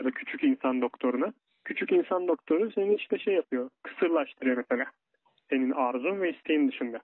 ya 0.00 0.06
da 0.06 0.10
küçük 0.10 0.44
insan 0.44 0.82
doktoruna. 0.82 1.32
Küçük 1.64 1.92
insan 1.92 2.28
doktoru 2.28 2.72
seni 2.72 2.94
işte 2.94 3.18
şey 3.18 3.34
yapıyor, 3.34 3.70
kısırlaştırıyor 3.82 4.56
mesela. 4.56 4.86
Senin 5.50 5.70
arzun 5.70 6.20
ve 6.20 6.36
isteğin 6.36 6.68
dışında. 6.68 7.00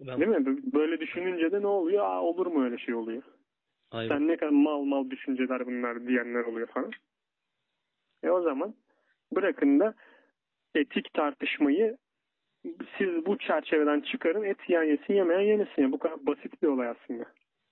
Ben 0.00 0.20
Değil 0.20 0.30
mi? 0.30 0.72
Böyle 0.72 1.00
düşününce 1.00 1.52
de 1.52 1.62
ne 1.62 1.66
oluyor? 1.66 2.04
Aa, 2.04 2.22
olur 2.22 2.46
mu 2.46 2.64
öyle 2.64 2.78
şey 2.78 2.94
oluyor? 2.94 3.22
hayvan, 3.90 4.16
Sen 4.16 4.28
ne 4.28 4.36
kadar 4.36 4.50
mal 4.50 4.84
mal 4.84 5.10
düşünceler 5.10 5.66
bunlar 5.66 6.06
diyenler 6.06 6.44
oluyor 6.44 6.66
falan. 6.66 6.90
E 8.22 8.30
o 8.30 8.42
zaman 8.42 8.74
bırakın 9.32 9.80
da 9.80 9.94
etik 10.74 11.14
tartışmayı 11.14 11.96
siz 12.98 13.26
bu 13.26 13.38
çerçeveden 13.38 14.00
çıkarın 14.00 14.42
et 14.42 14.58
yiyen 14.68 14.82
yesin 14.82 15.14
yemeyen 15.14 15.40
yemesin. 15.40 15.92
Bu 15.92 15.98
kadar 15.98 16.26
basit 16.26 16.62
bir 16.62 16.68
olay 16.68 16.88
aslında. 16.88 17.24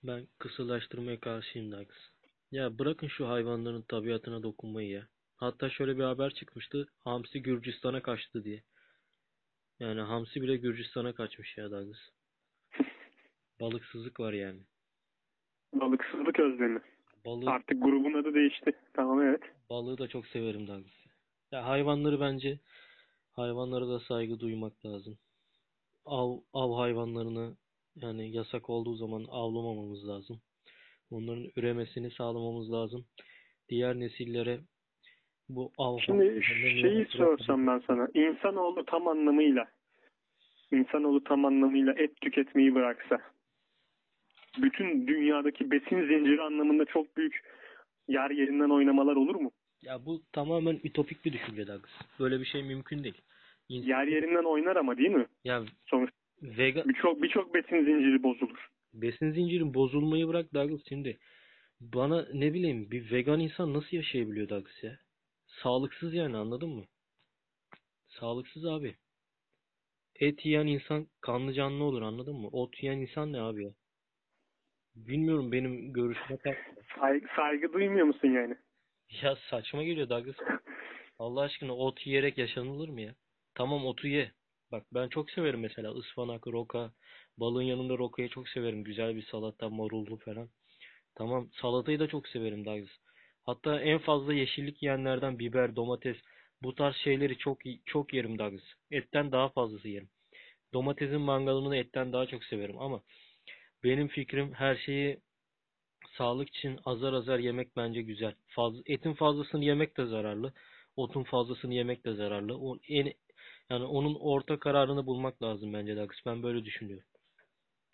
ben 0.03 0.21
kısırlaştırmaya 0.39 1.19
karşıyım 1.19 1.71
Douglas. 1.71 2.08
Ya 2.51 2.79
bırakın 2.79 3.07
şu 3.07 3.27
hayvanların 3.27 3.81
tabiatına 3.81 4.43
dokunmayı 4.43 4.89
ya. 4.89 5.07
Hatta 5.35 5.69
şöyle 5.69 5.97
bir 5.97 6.03
haber 6.03 6.33
çıkmıştı. 6.33 6.87
Hamsi 7.03 7.41
Gürcistan'a 7.41 8.01
kaçtı 8.01 8.43
diye. 8.43 8.63
Yani 9.79 10.01
hamsi 10.01 10.41
bile 10.41 10.57
Gürcistan'a 10.57 11.13
kaçmış 11.13 11.57
ya 11.57 11.71
Douglas. 11.71 11.99
Balıksızlık 13.59 14.19
var 14.19 14.33
yani. 14.33 14.61
Balıksızlık 15.73 16.39
özlemi. 16.39 16.81
Balığı, 17.25 17.49
Artık 17.49 17.83
grubun 17.83 18.13
adı 18.13 18.33
değişti. 18.33 18.71
Tamam 18.93 19.21
evet. 19.21 19.41
balığı 19.69 19.97
da 19.97 20.07
çok 20.07 20.27
severim 20.27 20.67
Douglas. 20.67 21.05
Ya 21.51 21.65
hayvanları 21.65 22.19
bence 22.19 22.59
hayvanlara 23.31 23.87
da 23.87 23.99
saygı 23.99 24.39
duymak 24.39 24.85
lazım. 24.85 25.17
Av, 26.05 26.37
av 26.53 26.77
hayvanlarını 26.77 27.55
yani 27.95 28.31
yasak 28.35 28.69
olduğu 28.69 28.95
zaman 28.95 29.25
avlamamamız 29.29 30.07
lazım. 30.07 30.41
Onların 31.11 31.47
üremesini 31.55 32.11
sağlamamız 32.11 32.71
lazım. 32.71 33.05
Diğer 33.69 33.95
nesillere 33.99 34.59
bu 35.49 35.71
av 35.77 35.97
Şimdi 35.97 36.43
şeyi 36.81 37.05
sorsam 37.05 37.67
ben 37.67 37.81
sana. 37.87 38.07
İnsanoğlu 38.13 38.85
tam 38.85 39.07
anlamıyla 39.07 39.67
insanoğlu 40.71 41.23
tam 41.23 41.45
anlamıyla 41.45 41.93
et 41.93 42.21
tüketmeyi 42.21 42.75
bıraksa 42.75 43.21
bütün 44.61 45.07
dünyadaki 45.07 45.71
besin 45.71 46.01
zinciri 46.07 46.41
anlamında 46.41 46.85
çok 46.85 47.17
büyük 47.17 47.41
yer 48.07 48.29
yerinden 48.29 48.69
oynamalar 48.69 49.15
olur 49.15 49.35
mu? 49.35 49.51
Ya 49.81 50.05
bu 50.05 50.21
tamamen 50.31 50.79
ütopik 50.83 51.25
bir 51.25 51.33
düşünce 51.33 51.67
Douglas. 51.67 51.91
Böyle 52.19 52.39
bir 52.39 52.45
şey 52.45 52.63
mümkün 52.63 53.03
değil. 53.03 53.21
İns- 53.69 53.89
Yer 53.89 54.07
yerinden 54.07 54.43
oynar 54.43 54.75
ama 54.75 54.97
değil 54.97 55.09
mi? 55.09 55.25
ya 55.43 55.63
Sonuçta 55.85 56.17
vegan 56.41 56.89
birçok 56.89 57.21
birçok 57.23 57.53
besin 57.53 57.85
zinciri 57.85 58.23
bozulur. 58.23 58.69
Besin 58.93 59.31
zincirin 59.31 59.73
bozulmayı 59.73 60.27
bırak 60.27 60.53
Douglas 60.53 60.81
şimdi. 60.89 61.19
Bana 61.81 62.27
ne 62.33 62.53
bileyim 62.53 62.91
bir 62.91 63.11
vegan 63.11 63.39
insan 63.39 63.73
nasıl 63.73 63.97
yaşayabiliyor 63.97 64.49
Douglas 64.49 64.83
ya? 64.83 64.99
Sağlıksız 65.47 66.13
yani 66.13 66.37
anladın 66.37 66.69
mı? 66.69 66.85
Sağlıksız 68.07 68.65
abi. 68.65 68.95
Et 70.15 70.45
yiyen 70.45 70.67
insan 70.67 71.07
kanlı 71.21 71.53
canlı 71.53 71.83
olur 71.83 72.01
anladın 72.01 72.35
mı? 72.35 72.47
Ot 72.47 72.83
yiyen 72.83 72.97
insan 72.97 73.33
ne 73.33 73.41
abi 73.41 73.63
ya? 73.63 73.71
Bilmiyorum 74.95 75.51
benim 75.51 75.93
görüşüme 75.93 76.37
takma. 76.37 76.73
Say- 76.99 77.21
saygı 77.35 77.73
duymuyor 77.73 78.05
musun 78.05 78.27
yani? 78.27 78.55
Ya 79.21 79.35
saçma 79.49 79.83
geliyor 79.83 80.09
Douglas. 80.09 80.35
Allah 81.19 81.41
aşkına 81.41 81.75
ot 81.75 82.07
yiyerek 82.07 82.37
yaşanılır 82.37 82.89
mı 82.89 83.01
ya? 83.01 83.15
Tamam 83.55 83.85
otu 83.85 84.07
ye. 84.07 84.31
Bak 84.71 84.83
ben 84.93 85.07
çok 85.07 85.31
severim 85.31 85.59
mesela 85.59 85.91
ıspanak, 85.91 86.47
roka. 86.47 86.91
Balığın 87.37 87.61
yanında 87.63 87.97
rokayı 87.97 88.29
çok 88.29 88.49
severim. 88.49 88.83
Güzel 88.83 89.15
bir 89.15 89.23
salata, 89.23 89.69
marullu 89.69 90.17
falan. 90.17 90.49
Tamam 91.15 91.49
salatayı 91.61 91.99
da 91.99 92.07
çok 92.07 92.27
severim 92.27 92.65
Douglas. 92.65 92.89
Hatta 93.45 93.81
en 93.81 93.99
fazla 93.99 94.33
yeşillik 94.33 94.83
yiyenlerden 94.83 95.39
biber, 95.39 95.75
domates 95.75 96.17
bu 96.63 96.75
tarz 96.75 96.95
şeyleri 96.95 97.37
çok 97.37 97.59
çok 97.85 98.13
yerim 98.13 98.39
Douglas. 98.39 98.63
Etten 98.91 99.31
daha 99.31 99.49
fazlası 99.49 99.87
yerim. 99.87 100.09
Domatesin 100.73 101.21
mangalını 101.21 101.77
etten 101.77 102.13
daha 102.13 102.27
çok 102.27 102.43
severim 102.43 102.79
ama 102.79 103.01
benim 103.83 104.07
fikrim 104.07 104.53
her 104.53 104.75
şeyi 104.75 105.19
sağlık 106.17 106.49
için 106.49 106.79
azar 106.85 107.13
azar 107.13 107.39
yemek 107.39 107.75
bence 107.75 108.01
güzel. 108.01 108.33
Faz, 108.47 108.73
etin 108.85 109.13
fazlasını 109.13 109.65
yemek 109.65 109.97
de 109.97 110.05
zararlı. 110.05 110.53
Otun 110.95 111.23
fazlasını 111.23 111.73
yemek 111.73 112.05
de 112.05 112.13
zararlı. 112.13 112.57
O 112.57 112.77
en 112.89 113.13
yani 113.69 113.85
onun 113.85 114.15
orta 114.15 114.59
kararını 114.59 115.05
bulmak 115.05 115.43
lazım 115.43 115.73
bence 115.73 115.95
Douglas. 115.95 116.25
Ben 116.25 116.43
böyle 116.43 116.65
düşünüyorum. 116.65 117.05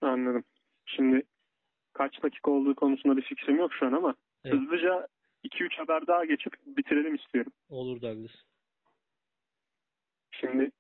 Anladım. 0.02 0.44
Şimdi 0.86 1.24
kaç 1.94 2.24
dakika 2.24 2.52
olduğu 2.52 2.76
konusunda 2.76 3.18
bir 3.18 3.22
fikrim 3.22 3.58
yok 3.58 3.74
şu 3.74 3.86
an 3.86 3.94
ama 3.94 4.16
Evet. 4.44 4.56
hızlıca 4.56 5.08
2-3 5.44 5.78
haber 5.78 6.08
daha 6.08 6.26
geçip 6.26 6.54
bitirelim 6.66 7.16
istiyorum. 7.16 7.52
Olur 7.70 8.02
Douglas. 8.02 8.32
Şimdi 10.32 10.72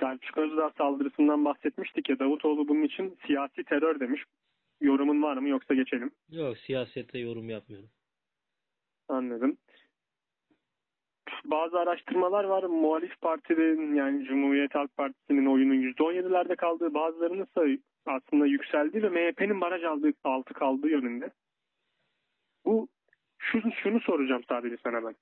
Selçuk 0.00 0.38
Özdağ 0.38 0.70
saldırısından 0.78 1.44
bahsetmiştik 1.44 2.10
ya 2.10 2.18
Davutoğlu 2.18 2.68
bunun 2.68 2.82
için 2.82 3.18
siyasi 3.26 3.64
terör 3.64 4.00
demiş. 4.00 4.22
Yorumun 4.80 5.22
var 5.22 5.36
mı 5.36 5.48
yoksa 5.48 5.74
geçelim. 5.74 6.10
Yok 6.28 6.58
siyasette 6.58 7.18
yorum 7.18 7.48
yapmıyorum. 7.50 7.90
Anladım. 9.08 9.56
Bazı 11.44 11.78
araştırmalar 11.78 12.44
var. 12.44 12.62
Muhalif 12.62 13.20
partinin 13.20 13.94
yani 13.94 14.24
Cumhuriyet 14.24 14.74
Halk 14.74 14.96
Partisi'nin 14.96 15.46
oyunun 15.46 15.74
%17'lerde 15.74 16.56
kaldığı 16.56 16.94
bazılarının 16.94 17.44
ise 17.44 17.82
aslında 18.06 18.46
yükseldiği 18.46 19.02
ve 19.02 19.08
MHP'nin 19.08 19.60
baraj 19.60 19.84
aldığı, 19.84 20.12
altı 20.24 20.54
kaldığı 20.54 20.88
yönünde. 20.88 21.30
Bu 22.64 22.88
şunu, 23.38 23.72
şunu 23.72 24.00
soracağım 24.00 24.42
sadece 24.48 24.76
sana 24.76 25.04
ben. 25.04 25.14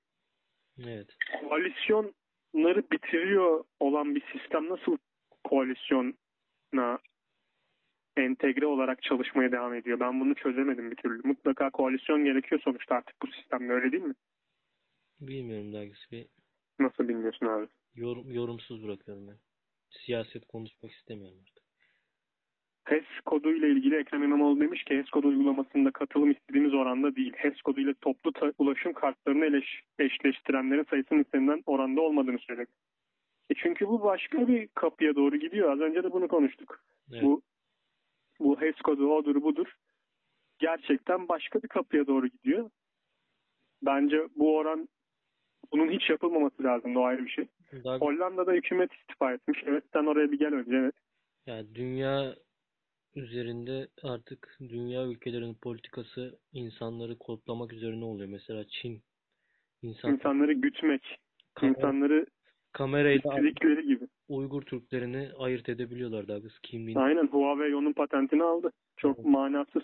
Evet. 0.83 1.07
Koalisyonları 1.49 2.83
bitiriyor 2.91 3.63
olan 3.79 4.15
bir 4.15 4.23
sistem 4.31 4.69
nasıl 4.69 4.97
koalisyona 5.43 6.99
entegre 8.17 8.65
olarak 8.65 9.01
çalışmaya 9.01 9.51
devam 9.51 9.73
ediyor? 9.73 9.99
Ben 9.99 10.19
bunu 10.19 10.35
çözemedim 10.35 10.91
bir 10.91 10.95
türlü. 10.95 11.21
Mutlaka 11.27 11.69
koalisyon 11.69 12.25
gerekiyor 12.25 12.61
sonuçta 12.63 12.95
artık 12.95 13.21
bu 13.21 13.27
sistemde 13.27 13.73
öyle 13.73 13.91
değil 13.91 14.03
mi? 14.03 14.13
Bilmiyorum 15.21 15.73
Douglas. 15.73 16.11
Bir 16.11 16.27
Nasıl 16.79 17.07
bilmiyorsun 17.07 17.45
abi? 17.45 17.67
yorum, 17.95 18.31
yorumsuz 18.31 18.83
bırakıyorum 18.83 19.27
ben. 19.27 19.37
Siyaset 19.89 20.45
konuşmak 20.47 20.91
istemiyorum 20.91 21.37
artık. 21.41 21.65
HES 22.85 23.21
kodu 23.25 23.51
ile 23.53 23.69
ilgili 23.69 23.95
Ekrem 23.95 24.23
İmamoğlu 24.23 24.59
demiş 24.59 24.83
ki 24.83 24.97
HES 24.97 25.09
kodu 25.09 25.27
uygulamasında 25.27 25.91
katılım 25.91 26.31
istediğimiz 26.31 26.73
oranda 26.73 27.15
değil. 27.15 27.33
HES 27.35 27.61
kodu 27.61 27.81
ile 27.81 27.93
toplu 27.93 28.31
ulaşım 28.57 28.93
kartlarını 28.93 29.45
eleş- 29.45 29.81
eşleştirenlerin 29.99 30.85
sayısının 30.89 31.23
istenilen 31.23 31.63
oranda 31.65 32.01
olmadığını 32.01 32.39
söyledi. 32.39 32.71
E 33.49 33.53
çünkü 33.53 33.87
bu 33.87 34.03
başka 34.03 34.47
bir 34.47 34.67
kapıya 34.67 35.15
doğru 35.15 35.35
gidiyor. 35.37 35.71
Az 35.71 35.79
önce 35.79 36.03
de 36.03 36.11
bunu 36.11 36.27
konuştuk. 36.27 36.83
Evet. 37.11 37.23
Bu 37.23 37.41
bu 38.39 38.61
HES 38.61 38.75
kodu 38.75 39.13
odur 39.13 39.41
budur. 39.41 39.73
Gerçekten 40.59 41.27
başka 41.27 41.63
bir 41.63 41.67
kapıya 41.67 42.07
doğru 42.07 42.27
gidiyor. 42.27 42.69
Bence 43.81 44.17
bu 44.35 44.57
oran 44.57 44.87
bunun 45.71 45.91
hiç 45.91 46.09
yapılmaması 46.09 46.63
lazım. 46.63 46.97
O 46.97 47.03
ayrı 47.03 47.25
bir 47.25 47.29
şey. 47.29 47.47
Doug- 47.73 48.01
Hollanda'da 48.01 48.51
hükümet 48.53 48.93
istifa 48.93 49.33
etmiş. 49.33 49.63
Evet 49.65 49.83
sen 49.93 50.05
oraya 50.05 50.31
bir 50.31 50.39
gel 50.39 50.53
önce. 50.53 50.75
Evet. 50.75 50.95
Yani 51.45 51.75
dünya 51.75 52.35
üzerinde 53.15 53.87
artık 54.03 54.57
dünya 54.69 55.05
ülkelerinin 55.07 55.55
politikası 55.55 56.39
insanları 56.53 57.17
kodlamak 57.17 57.73
üzerine 57.73 58.05
oluyor. 58.05 58.29
Mesela 58.29 58.63
Çin 58.67 59.01
insan 59.81 60.13
İnsanları 60.13 60.53
gütmek, 60.53 61.19
kamera, 61.53 61.77
insanları 61.77 62.25
kamerayla 62.71 63.81
gibi. 63.81 64.07
Uygur 64.27 64.61
Türklerini 64.61 65.29
ayırt 65.39 65.69
edebiliyorlar 65.69 66.27
Douglas 66.27 66.59
kimliğini. 66.63 66.99
Aynen 66.99 67.27
Huawei 67.27 67.75
onun 67.75 67.93
patentini 67.93 68.43
aldı. 68.43 68.71
Çok 68.97 69.17
Evet. 69.17 69.27
manasız. 69.27 69.83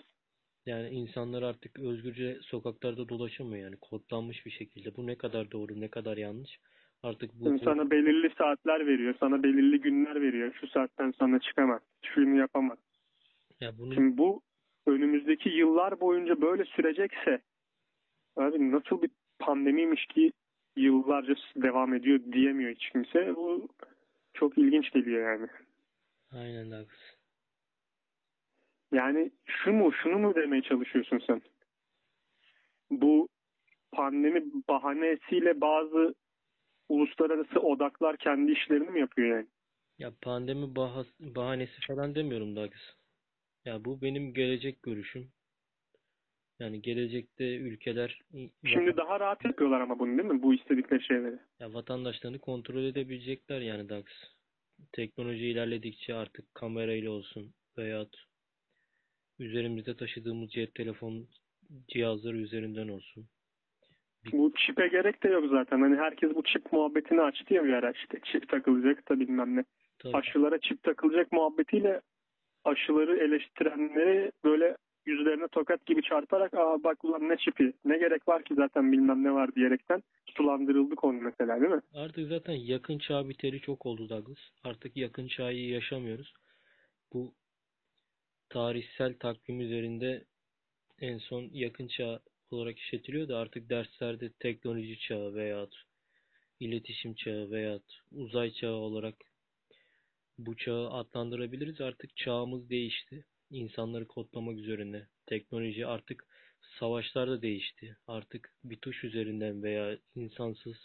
Yani 0.66 0.88
insanlar 0.88 1.42
artık 1.42 1.78
özgürce 1.78 2.38
sokaklarda 2.42 3.08
dolaşamıyor 3.08 3.64
yani 3.64 3.76
kodlanmış 3.76 4.46
bir 4.46 4.50
şekilde. 4.50 4.96
Bu 4.96 5.06
ne 5.06 5.14
kadar 5.14 5.50
doğru, 5.50 5.80
ne 5.80 5.88
kadar 5.88 6.16
yanlış. 6.16 6.58
Artık 7.02 7.30
bu 7.34 7.58
Sana 7.58 7.90
belirli 7.90 8.30
saatler 8.38 8.86
veriyor, 8.86 9.14
sana 9.20 9.42
belirli 9.42 9.80
günler 9.80 10.22
veriyor. 10.22 10.52
Şu 10.60 10.66
saatten 10.66 11.10
sonra 11.10 11.38
çıkamaz, 11.38 11.82
şunu 12.02 12.36
yapamaz. 12.36 12.78
ya 13.60 13.78
bunu 13.78 13.94
Şimdi 13.94 14.18
bu 14.18 14.42
önümüzdeki 14.86 15.48
yıllar 15.48 16.00
boyunca 16.00 16.40
böyle 16.40 16.64
sürecekse 16.64 17.40
abi 18.36 18.70
nasıl 18.70 19.02
bir 19.02 19.10
pandemiymiş 19.38 20.06
ki 20.06 20.32
yıllarca 20.76 21.34
devam 21.56 21.94
ediyor 21.94 22.20
diyemiyor 22.32 22.70
hiç 22.74 22.90
kimse. 22.90 23.36
Bu 23.36 23.68
çok 24.34 24.58
ilginç 24.58 24.90
geliyor 24.92 25.32
yani. 25.32 25.48
aynen 26.32 26.70
Douglas. 26.70 27.11
Yani 28.92 29.30
şu 29.46 29.72
mu 29.72 29.92
şunu 29.92 30.18
mu 30.18 30.34
demeye 30.34 30.62
çalışıyorsun 30.62 31.22
sen? 31.26 31.42
Bu 32.90 33.28
pandemi 33.92 34.44
bahanesiyle 34.68 35.60
bazı 35.60 36.14
uluslararası 36.88 37.60
odaklar 37.60 38.16
kendi 38.16 38.52
işlerini 38.52 38.90
mi 38.90 39.00
yapıyor 39.00 39.36
yani? 39.36 39.46
Ya 39.98 40.12
pandemi 40.22 40.66
bahas- 40.76 41.20
bahanesi 41.20 41.80
falan 41.88 42.14
demiyorum 42.14 42.56
Douglas. 42.56 42.82
Ya 43.64 43.84
bu 43.84 44.02
benim 44.02 44.34
gelecek 44.34 44.82
görüşüm. 44.82 45.28
Yani 46.58 46.82
gelecekte 46.82 47.56
ülkeler 47.56 48.20
Şimdi 48.66 48.96
daha 48.96 49.20
rahat 49.20 49.44
yapıyorlar 49.44 49.80
ama 49.80 49.98
bunu 49.98 50.18
değil 50.18 50.28
mi? 50.28 50.42
Bu 50.42 50.54
istedikleri 50.54 51.02
şeyleri. 51.04 51.38
ya 51.60 51.74
vatandaşlarını 51.74 52.38
kontrol 52.38 52.84
edebilecekler 52.84 53.60
yani 53.60 53.88
Douglas. 53.88 54.14
Teknoloji 54.92 55.46
ilerledikçe 55.46 56.14
artık 56.14 56.54
kamerayla 56.54 57.10
olsun 57.10 57.54
veyahut 57.78 58.16
üzerimizde 59.38 59.96
taşıdığımız 59.96 60.50
cep 60.50 60.74
telefon 60.74 61.26
cihazları 61.88 62.36
üzerinden 62.36 62.88
olsun. 62.88 63.26
Bu 64.32 64.52
çipe 64.56 64.88
gerek 64.88 65.22
de 65.22 65.28
yok 65.28 65.44
zaten. 65.50 65.80
Hani 65.80 65.96
herkes 65.96 66.34
bu 66.34 66.42
çip 66.42 66.72
muhabbetini 66.72 67.20
açtı 67.20 67.54
ya 67.54 67.64
bir 67.64 67.72
ara 67.72 67.90
işte. 67.90 68.20
Çip 68.24 68.48
takılacak 68.48 69.08
da 69.10 69.20
bilmem 69.20 69.56
ne. 69.56 69.64
Tabii. 69.98 70.16
Aşılara 70.16 70.58
çip 70.58 70.82
takılacak 70.82 71.32
muhabbetiyle 71.32 72.00
aşıları 72.64 73.16
eleştirenleri 73.16 74.32
böyle 74.44 74.76
yüzlerine 75.06 75.48
tokat 75.48 75.86
gibi 75.86 76.02
çarparak 76.02 76.54
aa 76.54 76.84
bak 76.84 77.04
ulan 77.04 77.28
ne 77.28 77.36
çipi 77.36 77.72
ne 77.84 77.98
gerek 77.98 78.28
var 78.28 78.42
ki 78.44 78.54
zaten 78.54 78.92
bilmem 78.92 79.24
ne 79.24 79.32
var 79.32 79.54
diyerekten 79.54 80.02
sulandırıldı 80.26 80.94
konu 80.94 81.20
mesela 81.20 81.60
değil 81.60 81.72
mi? 81.72 81.80
Artık 81.94 82.28
zaten 82.28 82.52
yakın 82.52 82.98
çağ 82.98 83.28
biteri 83.28 83.60
çok 83.60 83.86
oldu 83.86 84.08
Douglas. 84.08 84.38
Artık 84.64 84.96
yakın 84.96 85.26
çağı 85.26 85.54
yaşamıyoruz. 85.54 86.34
Bu 87.12 87.34
tarihsel 88.52 89.14
takvim 89.18 89.60
üzerinde 89.60 90.24
en 91.00 91.18
son 91.18 91.50
yakın 91.52 91.88
çağ 91.88 92.20
olarak 92.50 92.78
işletiliyor 92.78 93.28
artık 93.28 93.70
derslerde 93.70 94.32
teknoloji 94.32 94.98
çağı 94.98 95.34
veyahut 95.34 95.74
iletişim 96.60 97.14
çağı 97.14 97.50
veyahut 97.50 98.00
uzay 98.12 98.52
çağı 98.52 98.74
olarak 98.74 99.14
bu 100.38 100.56
çağı 100.56 100.90
adlandırabiliriz. 100.90 101.80
Artık 101.80 102.16
çağımız 102.16 102.70
değişti. 102.70 103.24
İnsanları 103.50 104.06
kodlamak 104.06 104.58
üzerine. 104.58 105.06
Teknoloji 105.26 105.86
artık 105.86 106.26
savaşlar 106.80 107.30
da 107.30 107.42
değişti. 107.42 107.96
Artık 108.06 108.54
bir 108.64 108.76
tuş 108.76 109.04
üzerinden 109.04 109.62
veya 109.62 109.98
insansız 110.14 110.76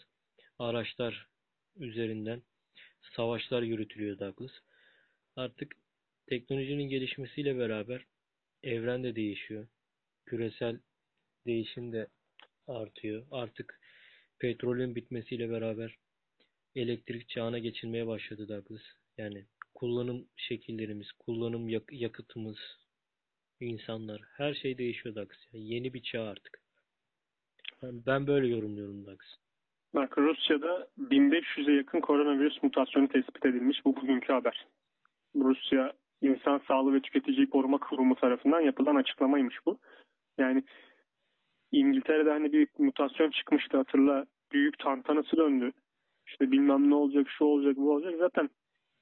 araçlar 0.58 1.26
üzerinden 1.76 2.42
savaşlar 3.16 3.62
yürütülüyor 3.62 4.18
Douglas. 4.18 4.52
Artık 5.36 5.76
teknolojinin 6.28 6.88
gelişmesiyle 6.88 7.58
beraber 7.58 8.04
evren 8.62 9.04
de 9.04 9.16
değişiyor. 9.16 9.66
Küresel 10.26 10.80
değişim 11.46 11.92
de 11.92 12.06
artıyor. 12.66 13.26
Artık 13.30 13.80
petrolün 14.38 14.94
bitmesiyle 14.94 15.50
beraber 15.50 15.96
elektrik 16.74 17.28
çağına 17.28 17.58
geçilmeye 17.58 18.06
başladı 18.06 18.48
Douglas. 18.48 18.82
Yani 19.18 19.44
kullanım 19.74 20.28
şekillerimiz, 20.36 21.12
kullanım 21.12 21.68
yak- 21.68 21.92
yakıtımız, 21.92 22.58
insanlar, 23.60 24.20
her 24.36 24.54
şey 24.54 24.78
değişiyor 24.78 25.14
Douglas. 25.14 25.38
Yani 25.52 25.74
yeni 25.74 25.94
bir 25.94 26.02
çağ 26.02 26.22
artık. 26.22 26.60
Ben, 27.82 28.26
böyle 28.26 28.48
yorumluyorum 28.48 29.06
Douglas. 29.06 29.34
Bak 29.94 30.18
Rusya'da 30.18 30.88
1500'e 30.98 31.72
yakın 31.72 32.00
koronavirüs 32.00 32.62
mutasyonu 32.62 33.08
tespit 33.08 33.46
edilmiş. 33.46 33.84
Bu 33.84 33.96
bugünkü 33.96 34.32
haber. 34.32 34.66
Rusya 35.36 35.92
İnsan 36.48 36.64
Sağlığı 36.68 36.94
ve 36.94 37.00
Tüketiciyi 37.00 37.50
Koruma 37.50 37.78
Kurumu 37.78 38.14
tarafından 38.14 38.60
yapılan 38.60 38.94
açıklamaymış 38.96 39.56
bu. 39.66 39.78
Yani 40.38 40.62
İngiltere'de 41.72 42.30
hani 42.30 42.52
bir 42.52 42.68
mutasyon 42.78 43.30
çıkmıştı 43.30 43.76
hatırla. 43.76 44.26
Büyük 44.52 44.78
tantanası 44.78 45.36
döndü. 45.36 45.72
İşte 46.26 46.50
bilmem 46.52 46.90
ne 46.90 46.94
olacak, 46.94 47.26
şu 47.38 47.44
olacak, 47.44 47.76
bu 47.76 47.92
olacak. 47.92 48.14
Zaten 48.18 48.50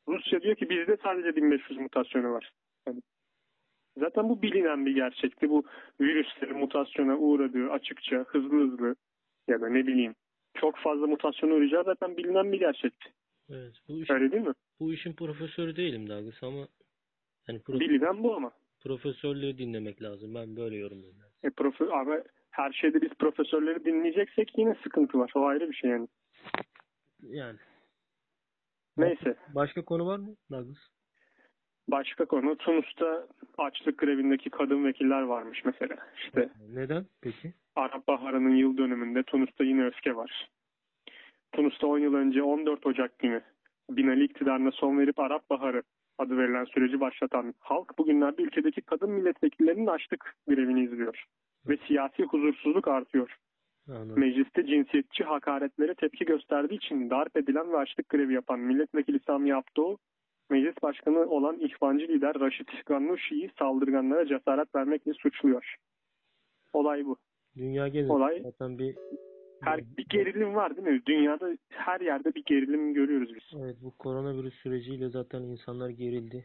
Rusya 0.08 0.42
diyor 0.42 0.56
ki 0.56 0.70
bizde 0.70 0.96
sadece 1.02 1.36
1500 1.36 1.78
mutasyonu 1.78 2.32
var. 2.32 2.50
Yani 2.86 3.00
zaten 3.98 4.28
bu 4.28 4.42
bilinen 4.42 4.86
bir 4.86 4.94
gerçekti. 4.94 5.50
Bu 5.50 5.64
virüslerin 6.00 6.58
mutasyona 6.58 7.16
uğradığı 7.16 7.70
açıkça, 7.70 8.16
hızlı 8.16 8.60
hızlı 8.60 8.96
ya 9.48 9.60
da 9.60 9.68
ne 9.68 9.86
bileyim 9.86 10.14
çok 10.54 10.76
fazla 10.76 11.06
mutasyona 11.06 11.54
uğrayacağı 11.54 11.84
zaten 11.84 12.16
bilinen 12.16 12.52
bir 12.52 12.58
gerçekti. 12.58 13.12
Evet, 13.50 13.74
bu 13.88 14.02
iş, 14.02 14.10
Öyle 14.10 14.32
değil 14.32 14.46
mi? 14.46 14.54
bu 14.80 14.92
işin 14.92 15.12
profesörü 15.12 15.76
değilim 15.76 16.08
Douglas 16.08 16.42
ama 16.42 16.68
yani 17.48 17.58
pro- 17.58 17.80
Bilinen 17.80 18.22
bu 18.22 18.34
ama. 18.36 18.52
profesörlüğü 18.80 19.58
dinlemek 19.58 20.02
lazım. 20.02 20.34
Ben 20.34 20.56
böyle 20.56 20.76
yorumluyorum. 20.76 21.18
E, 21.42 21.50
profe 21.50 21.84
ama 21.84 22.16
her 22.50 22.72
şeyde 22.72 23.02
biz 23.02 23.10
profesörleri 23.18 23.84
dinleyeceksek 23.84 24.58
yine 24.58 24.74
sıkıntı 24.82 25.18
var. 25.18 25.32
O 25.34 25.46
ayrı 25.46 25.70
bir 25.70 25.74
şey 25.74 25.90
yani. 25.90 26.08
Yani 27.22 27.58
Neyse. 28.96 29.36
başka 29.54 29.84
konu 29.84 30.06
var 30.06 30.18
mı 30.18 30.36
Douglas? 30.50 30.76
Başka 31.88 32.24
konu. 32.24 32.56
Tunus'ta 32.56 33.26
açlık 33.58 33.98
grevindeki 33.98 34.50
kadın 34.50 34.84
vekiller 34.84 35.22
varmış 35.22 35.64
mesela. 35.64 35.96
İşte 36.24 36.48
Neden 36.68 37.06
peki? 37.20 37.54
Arap 37.76 38.08
Baharı'nın 38.08 38.56
yıl 38.56 38.76
dönümünde 38.76 39.22
Tunus'ta 39.22 39.64
yine 39.64 39.86
öfke 39.86 40.16
var. 40.16 40.50
Tunus'ta 41.52 41.86
10 41.86 41.98
yıl 41.98 42.14
önce 42.14 42.42
14 42.42 42.86
Ocak 42.86 43.18
günü 43.18 43.42
Binali 43.90 44.24
iktidarına 44.24 44.70
son 44.70 44.98
verip 44.98 45.18
Arap 45.18 45.50
Baharı 45.50 45.82
adı 46.18 46.38
verilen 46.38 46.64
süreci 46.64 47.00
başlatan 47.00 47.54
halk 47.60 47.98
bugünlerde 47.98 48.42
ülkedeki 48.42 48.80
kadın 48.80 49.10
milletvekillerinin 49.10 49.86
açlık 49.86 50.34
grevini 50.48 50.84
izliyor. 50.84 51.24
Ve 51.68 51.76
siyasi 51.88 52.22
huzursuzluk 52.22 52.88
artıyor. 52.88 53.36
Anladım. 53.88 54.20
Mecliste 54.20 54.66
cinsiyetçi 54.66 55.24
hakaretlere 55.24 55.94
tepki 55.94 56.24
gösterdiği 56.24 56.74
için 56.74 57.10
darp 57.10 57.36
edilen 57.36 57.72
ve 57.72 57.76
açlık 57.76 58.08
grevi 58.08 58.34
yapan 58.34 58.60
milletvekili 58.60 59.20
Sami 59.26 59.54
Abdo, 59.54 59.96
meclis 60.50 60.82
başkanı 60.82 61.18
olan 61.18 61.58
ihvancı 61.60 62.08
lider 62.08 62.40
Raşit 62.40 62.86
Gannuşi'yi 62.86 63.50
saldırganlara 63.58 64.26
cesaret 64.26 64.74
vermekle 64.74 65.12
suçluyor. 65.14 65.74
Olay 66.72 67.06
bu. 67.06 67.16
Dünya 67.56 67.88
genelinde 67.88 68.12
Olay- 68.12 68.42
zaten 68.42 68.78
bir 68.78 68.96
Her 69.60 69.80
bir 69.96 70.06
gerilim 70.08 70.54
var 70.54 70.76
değil 70.76 70.88
mi? 70.88 71.02
Dünyada 71.06 71.56
her 71.68 72.00
yerde 72.00 72.34
bir 72.34 72.44
gerilim 72.44 72.94
görüyoruz 72.94 73.34
biz. 73.34 73.60
Evet 73.60 73.76
bu 73.82 73.96
koronavirüs 73.98 74.54
süreciyle 74.54 75.08
zaten 75.08 75.42
insanlar 75.42 75.88
gerildi. 75.88 76.44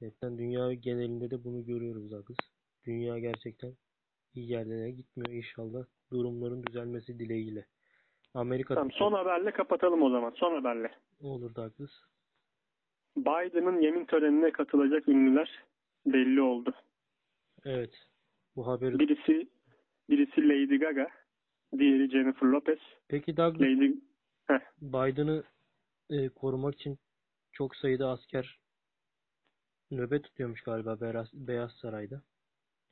Zaten 0.00 0.38
dünya 0.38 0.74
genelinde 0.74 1.30
de 1.30 1.44
bunu 1.44 1.66
görüyoruz 1.66 2.10
Douglas. 2.10 2.38
Dünya 2.86 3.18
gerçekten 3.18 3.72
iyi 4.34 4.50
yerlere 4.50 4.90
gitmiyor 4.90 5.30
inşallah. 5.30 5.84
Durumların 6.10 6.62
düzelmesi 6.62 7.18
dileğiyle. 7.18 7.66
Amerika 8.34 8.74
Tamam, 8.74 8.90
son 8.92 9.12
haberle 9.12 9.50
kapatalım 9.50 10.02
o 10.02 10.10
zaman. 10.10 10.32
Son 10.36 10.54
haberle. 10.54 10.90
olur 11.20 11.54
Douglas. 11.54 11.90
Biden'ın 13.16 13.80
yemin 13.80 14.04
törenine 14.04 14.50
katılacak 14.50 15.08
ünlüler 15.08 15.64
belli 16.06 16.40
oldu. 16.42 16.74
Evet. 17.64 18.06
Bu 18.56 18.66
haberi 18.66 18.98
Birisi 18.98 19.48
birisi 20.10 20.48
Lady 20.48 20.76
Gaga, 20.78 21.08
diğeri 21.78 22.10
Jennifer 22.10 22.46
Lopez. 22.46 22.78
Peki 23.08 23.36
Douglas 23.36 23.60
Lady 23.60 23.92
Biden'ı 24.82 25.44
e, 26.10 26.28
korumak 26.28 26.74
için 26.74 26.98
çok 27.52 27.76
sayıda 27.76 28.08
asker 28.08 28.58
nöbet 29.90 30.24
tutuyormuş 30.24 30.62
galiba 30.62 31.00
Beyaz, 31.00 31.30
Beyaz 31.34 31.72
Saray'da. 31.72 32.22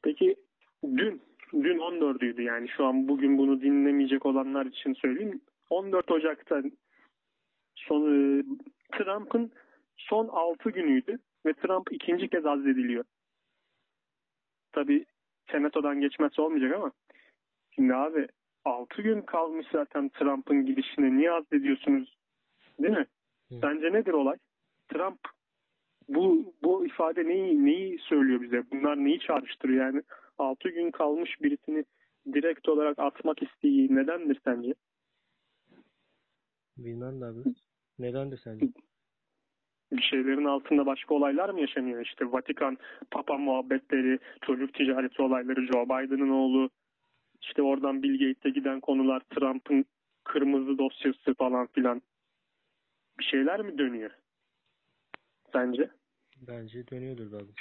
Peki 0.02 0.36
dün 0.82 1.22
dün 1.52 1.78
14'üydü 1.78 2.42
yani 2.42 2.68
şu 2.68 2.84
an 2.84 3.08
bugün 3.08 3.38
bunu 3.38 3.60
dinlemeyecek 3.60 4.26
olanlar 4.26 4.66
için 4.66 4.94
söyleyeyim. 4.94 5.40
14 5.70 6.10
Ocak'ta 6.10 6.62
son 7.74 8.02
e, 8.02 8.44
Trump'ın 8.92 9.52
son 9.96 10.28
6 10.28 10.70
günüydü 10.70 11.18
ve 11.46 11.52
Trump 11.52 11.92
ikinci 11.92 12.28
kez 12.28 12.46
azlediliyor. 12.46 13.04
Tabi 14.72 15.06
senatodan 15.50 16.00
geçmesi 16.00 16.40
olmayacak 16.40 16.74
ama 16.74 16.92
şimdi 17.74 17.94
abi 17.94 18.26
6 18.64 19.02
gün 19.02 19.20
kalmış 19.22 19.66
zaten 19.72 20.08
Trump'ın 20.08 20.66
gidişine 20.66 21.16
niye 21.16 21.32
azlediyorsunuz? 21.32 22.16
Değil 22.82 22.94
mi? 22.94 23.06
Hı. 23.48 23.54
Sence 23.60 23.92
nedir 23.92 24.12
olay? 24.12 24.36
Trump 24.88 25.18
bu 26.08 26.54
bu 26.62 26.86
ifade 26.86 27.24
neyi 27.24 27.64
neyi 27.64 27.98
söylüyor 27.98 28.40
bize? 28.40 28.70
Bunlar 28.70 28.96
neyi 28.96 29.20
çağrıştırıyor 29.20 29.86
yani? 29.86 30.02
6 30.38 30.68
gün 30.68 30.90
kalmış 30.90 31.42
birisini 31.42 31.84
direkt 32.32 32.68
olarak 32.68 32.98
atmak 32.98 33.42
isteği 33.42 33.94
nedendir 33.94 34.40
sence? 34.44 34.74
Bilmem 36.76 37.20
Douglas. 37.20 37.56
Nedendir 37.98 38.40
sence? 38.44 38.66
Bir 39.92 40.02
şeylerin 40.02 40.44
altında 40.44 40.86
başka 40.86 41.14
olaylar 41.14 41.48
mı 41.48 41.60
yaşanıyor? 41.60 42.00
İşte 42.06 42.32
Vatikan, 42.32 42.78
Papa 43.10 43.38
muhabbetleri, 43.38 44.18
çocuk 44.46 44.74
ticareti 44.74 45.22
olayları, 45.22 45.66
Joe 45.66 45.84
Biden'ın 45.84 46.30
oğlu, 46.30 46.70
işte 47.44 47.62
oradan 47.62 48.02
Bill 48.02 48.18
Gates'e 48.18 48.50
giden 48.50 48.80
konular, 48.80 49.20
Trump'ın 49.20 49.84
kırmızı 50.24 50.78
dosyası 50.78 51.34
falan 51.34 51.66
filan. 51.66 52.02
Bir 53.18 53.24
şeyler 53.24 53.60
mi 53.60 53.78
dönüyor? 53.78 54.10
Sence? 55.52 55.90
Bence 56.36 56.88
dönüyordur 56.88 57.30
Douglas. 57.30 57.56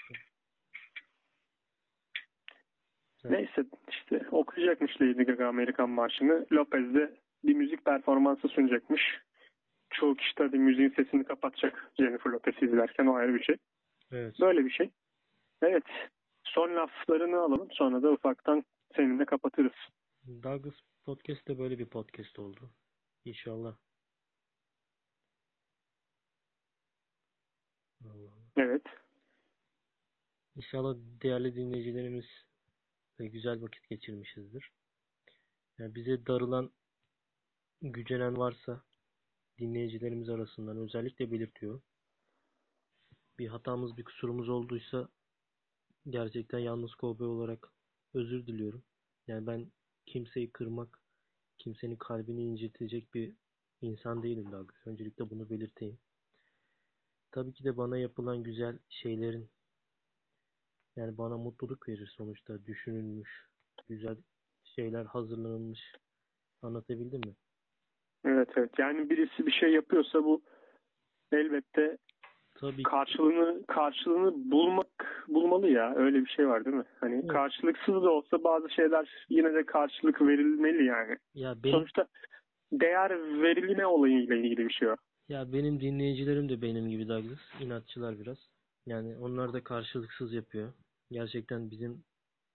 Evet. 3.26 3.32
Neyse 3.32 3.69
işte 3.89 4.22
okuyacakmış 4.32 5.02
Lady 5.02 5.24
Gaga 5.24 5.48
Amerikan 5.48 5.89
marşını. 5.89 6.46
Lopez 6.52 6.93
de 6.93 7.13
bir 7.43 7.54
müzik 7.54 7.86
performansı 7.86 8.48
sunacakmış. 8.48 9.02
çoğu 9.89 10.15
kişi 10.15 10.36
tabii 10.36 10.60
müziğin 10.60 10.89
sesini 10.89 11.24
kapatacak 11.24 11.91
Jennifer 12.00 12.32
Lopez'i 12.32 12.65
izlerken 12.65 13.06
o 13.06 13.15
ayrı 13.15 13.34
bir 13.34 13.43
şey. 13.43 13.56
Evet. 14.12 14.36
Böyle 14.41 14.65
bir 14.65 14.72
şey. 14.72 14.89
Evet. 15.62 15.84
Son 16.43 16.76
laflarını 16.76 17.39
alalım 17.39 17.67
sonra 17.72 18.04
da 18.04 18.12
ufaktan 18.12 18.63
seninle 18.95 19.25
kapatırız. 19.25 19.73
Douglas 20.27 20.75
Podcast 21.06 21.47
de 21.47 21.60
böyle 21.60 21.79
bir 21.79 21.86
podcast 21.86 22.39
oldu. 22.39 22.71
İnşallah. 23.25 23.77
Allah. 28.06 28.34
Evet. 28.58 28.84
İnşallah 30.56 30.95
değerli 30.97 31.56
dinleyicilerimiz 31.56 32.25
güzel 33.19 33.62
vakit 33.62 33.89
geçirmişizdir. 33.89 34.71
Yani 35.77 35.95
bize 35.95 36.25
darılan, 36.25 36.71
gücenen 37.82 38.38
varsa 38.38 38.84
dinleyicilerimiz 39.60 40.29
arasından 40.29 40.77
özellikle 40.77 41.32
belirtiyor. 41.32 41.82
Bir 43.39 43.47
hatamız, 43.47 43.97
bir 43.97 44.03
kusurumuz 44.03 44.49
olduysa 44.49 45.10
gerçekten 46.10 46.60
yalnız 46.60 46.95
kovboy 46.95 47.27
olarak 47.27 47.73
özür 48.13 48.47
diliyorum. 48.47 48.84
Yani 49.28 49.47
ben 49.47 49.67
kimseyi 50.06 50.52
kırmak, 50.52 50.99
kimsenin 51.58 51.95
kalbini 51.95 52.43
incitecek 52.43 53.13
bir 53.13 53.34
insan 53.82 54.23
değilim 54.23 54.52
Douglas. 54.52 54.88
Öncelikle 54.88 55.30
bunu 55.30 55.49
belirteyim. 55.49 55.97
Tabii 57.32 57.54
ki 57.54 57.63
de 57.63 57.78
bana 57.78 57.97
yapılan 57.97 58.43
güzel 58.43 58.80
şeylerin 58.89 59.49
yani 60.95 61.17
bana 61.17 61.38
mutluluk 61.38 61.89
verir 61.89 62.13
sonuçta 62.17 62.65
düşünülmüş, 62.65 63.47
güzel 63.89 64.17
şeyler 64.63 65.06
hazırlanılmış. 65.06 65.80
Anlatabildim 66.62 67.19
mi? 67.19 67.36
Evet 68.26 68.49
evet. 68.56 68.71
Yani 68.78 69.10
birisi 69.10 69.45
bir 69.45 69.52
şey 69.52 69.73
yapıyorsa 69.73 70.23
bu 70.23 70.41
elbette 71.32 71.97
Tabii 72.56 72.84
karşılığını 72.84 73.65
karşılığını 73.65 74.52
bulmak 74.52 75.12
bulmalı 75.27 75.69
ya. 75.69 75.95
Öyle 75.95 76.21
bir 76.21 76.29
şey 76.29 76.47
var 76.47 76.65
değil 76.65 76.75
mi? 76.75 76.86
Hani 76.99 77.15
Evet. 77.15 77.27
karşılıksız 77.27 77.93
da 77.95 78.09
olsa 78.12 78.43
bazı 78.43 78.69
şeyler 78.69 79.25
yine 79.29 79.53
de 79.53 79.65
karşılık 79.65 80.21
verilmeli 80.21 80.86
yani. 80.86 81.17
Ya 81.33 81.55
benim 81.63 81.75
Sonuçta 81.77 82.07
değer 82.71 83.12
verilme 83.41 83.86
olayıyla 83.86 84.36
ilgili 84.36 84.67
bir 84.67 84.73
şey 84.73 84.88
o. 84.89 84.95
ya 85.29 85.53
benim 85.53 85.79
dinleyicilerim 85.79 86.49
de 86.49 86.62
benim 86.62 86.89
gibi 86.89 87.07
Douglas. 87.07 87.39
inatçılar 87.62 88.19
biraz. 88.19 88.38
Yani 88.86 89.17
onlar 89.17 89.53
da 89.53 89.63
karşılıksız 89.63 90.33
yapıyor. 90.33 90.73
Gerçekten 91.12 91.71
bizim 91.71 92.03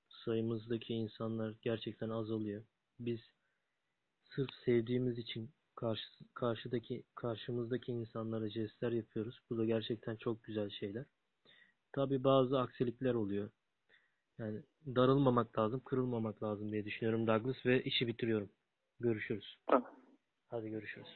sayımızdaki 0.08 0.94
insanlar 0.94 1.54
gerçekten 1.62 2.08
azalıyor. 2.08 2.62
Biz 3.00 3.20
sırf 4.34 4.50
sevdiğimiz 4.64 5.18
için 5.18 5.50
karşı, 5.76 6.02
karşıdaki 6.34 7.02
karşımızdaki 7.14 7.92
insanlara 7.92 8.50
jestler 8.50 8.92
yapıyoruz. 8.92 9.40
Bu 9.50 9.58
da 9.58 9.64
gerçekten 9.64 10.16
çok 10.16 10.42
güzel 10.44 10.70
şeyler. 10.70 11.04
Tabii 11.92 12.24
bazı 12.24 12.60
aksilikler 12.60 13.14
oluyor. 13.14 13.50
Yani 14.38 14.62
darılmamak 14.86 15.58
lazım, 15.58 15.80
kırılmamak 15.84 16.42
lazım 16.42 16.72
diye 16.72 16.84
düşünüyorum 16.84 17.26
Douglas 17.26 17.66
ve 17.66 17.82
işi 17.82 18.06
bitiriyorum. 18.06 18.50
Görüşürüz. 19.00 19.56
Tamam. 19.66 19.90
Hadi 20.48 20.68
görüşürüz. 20.70 21.08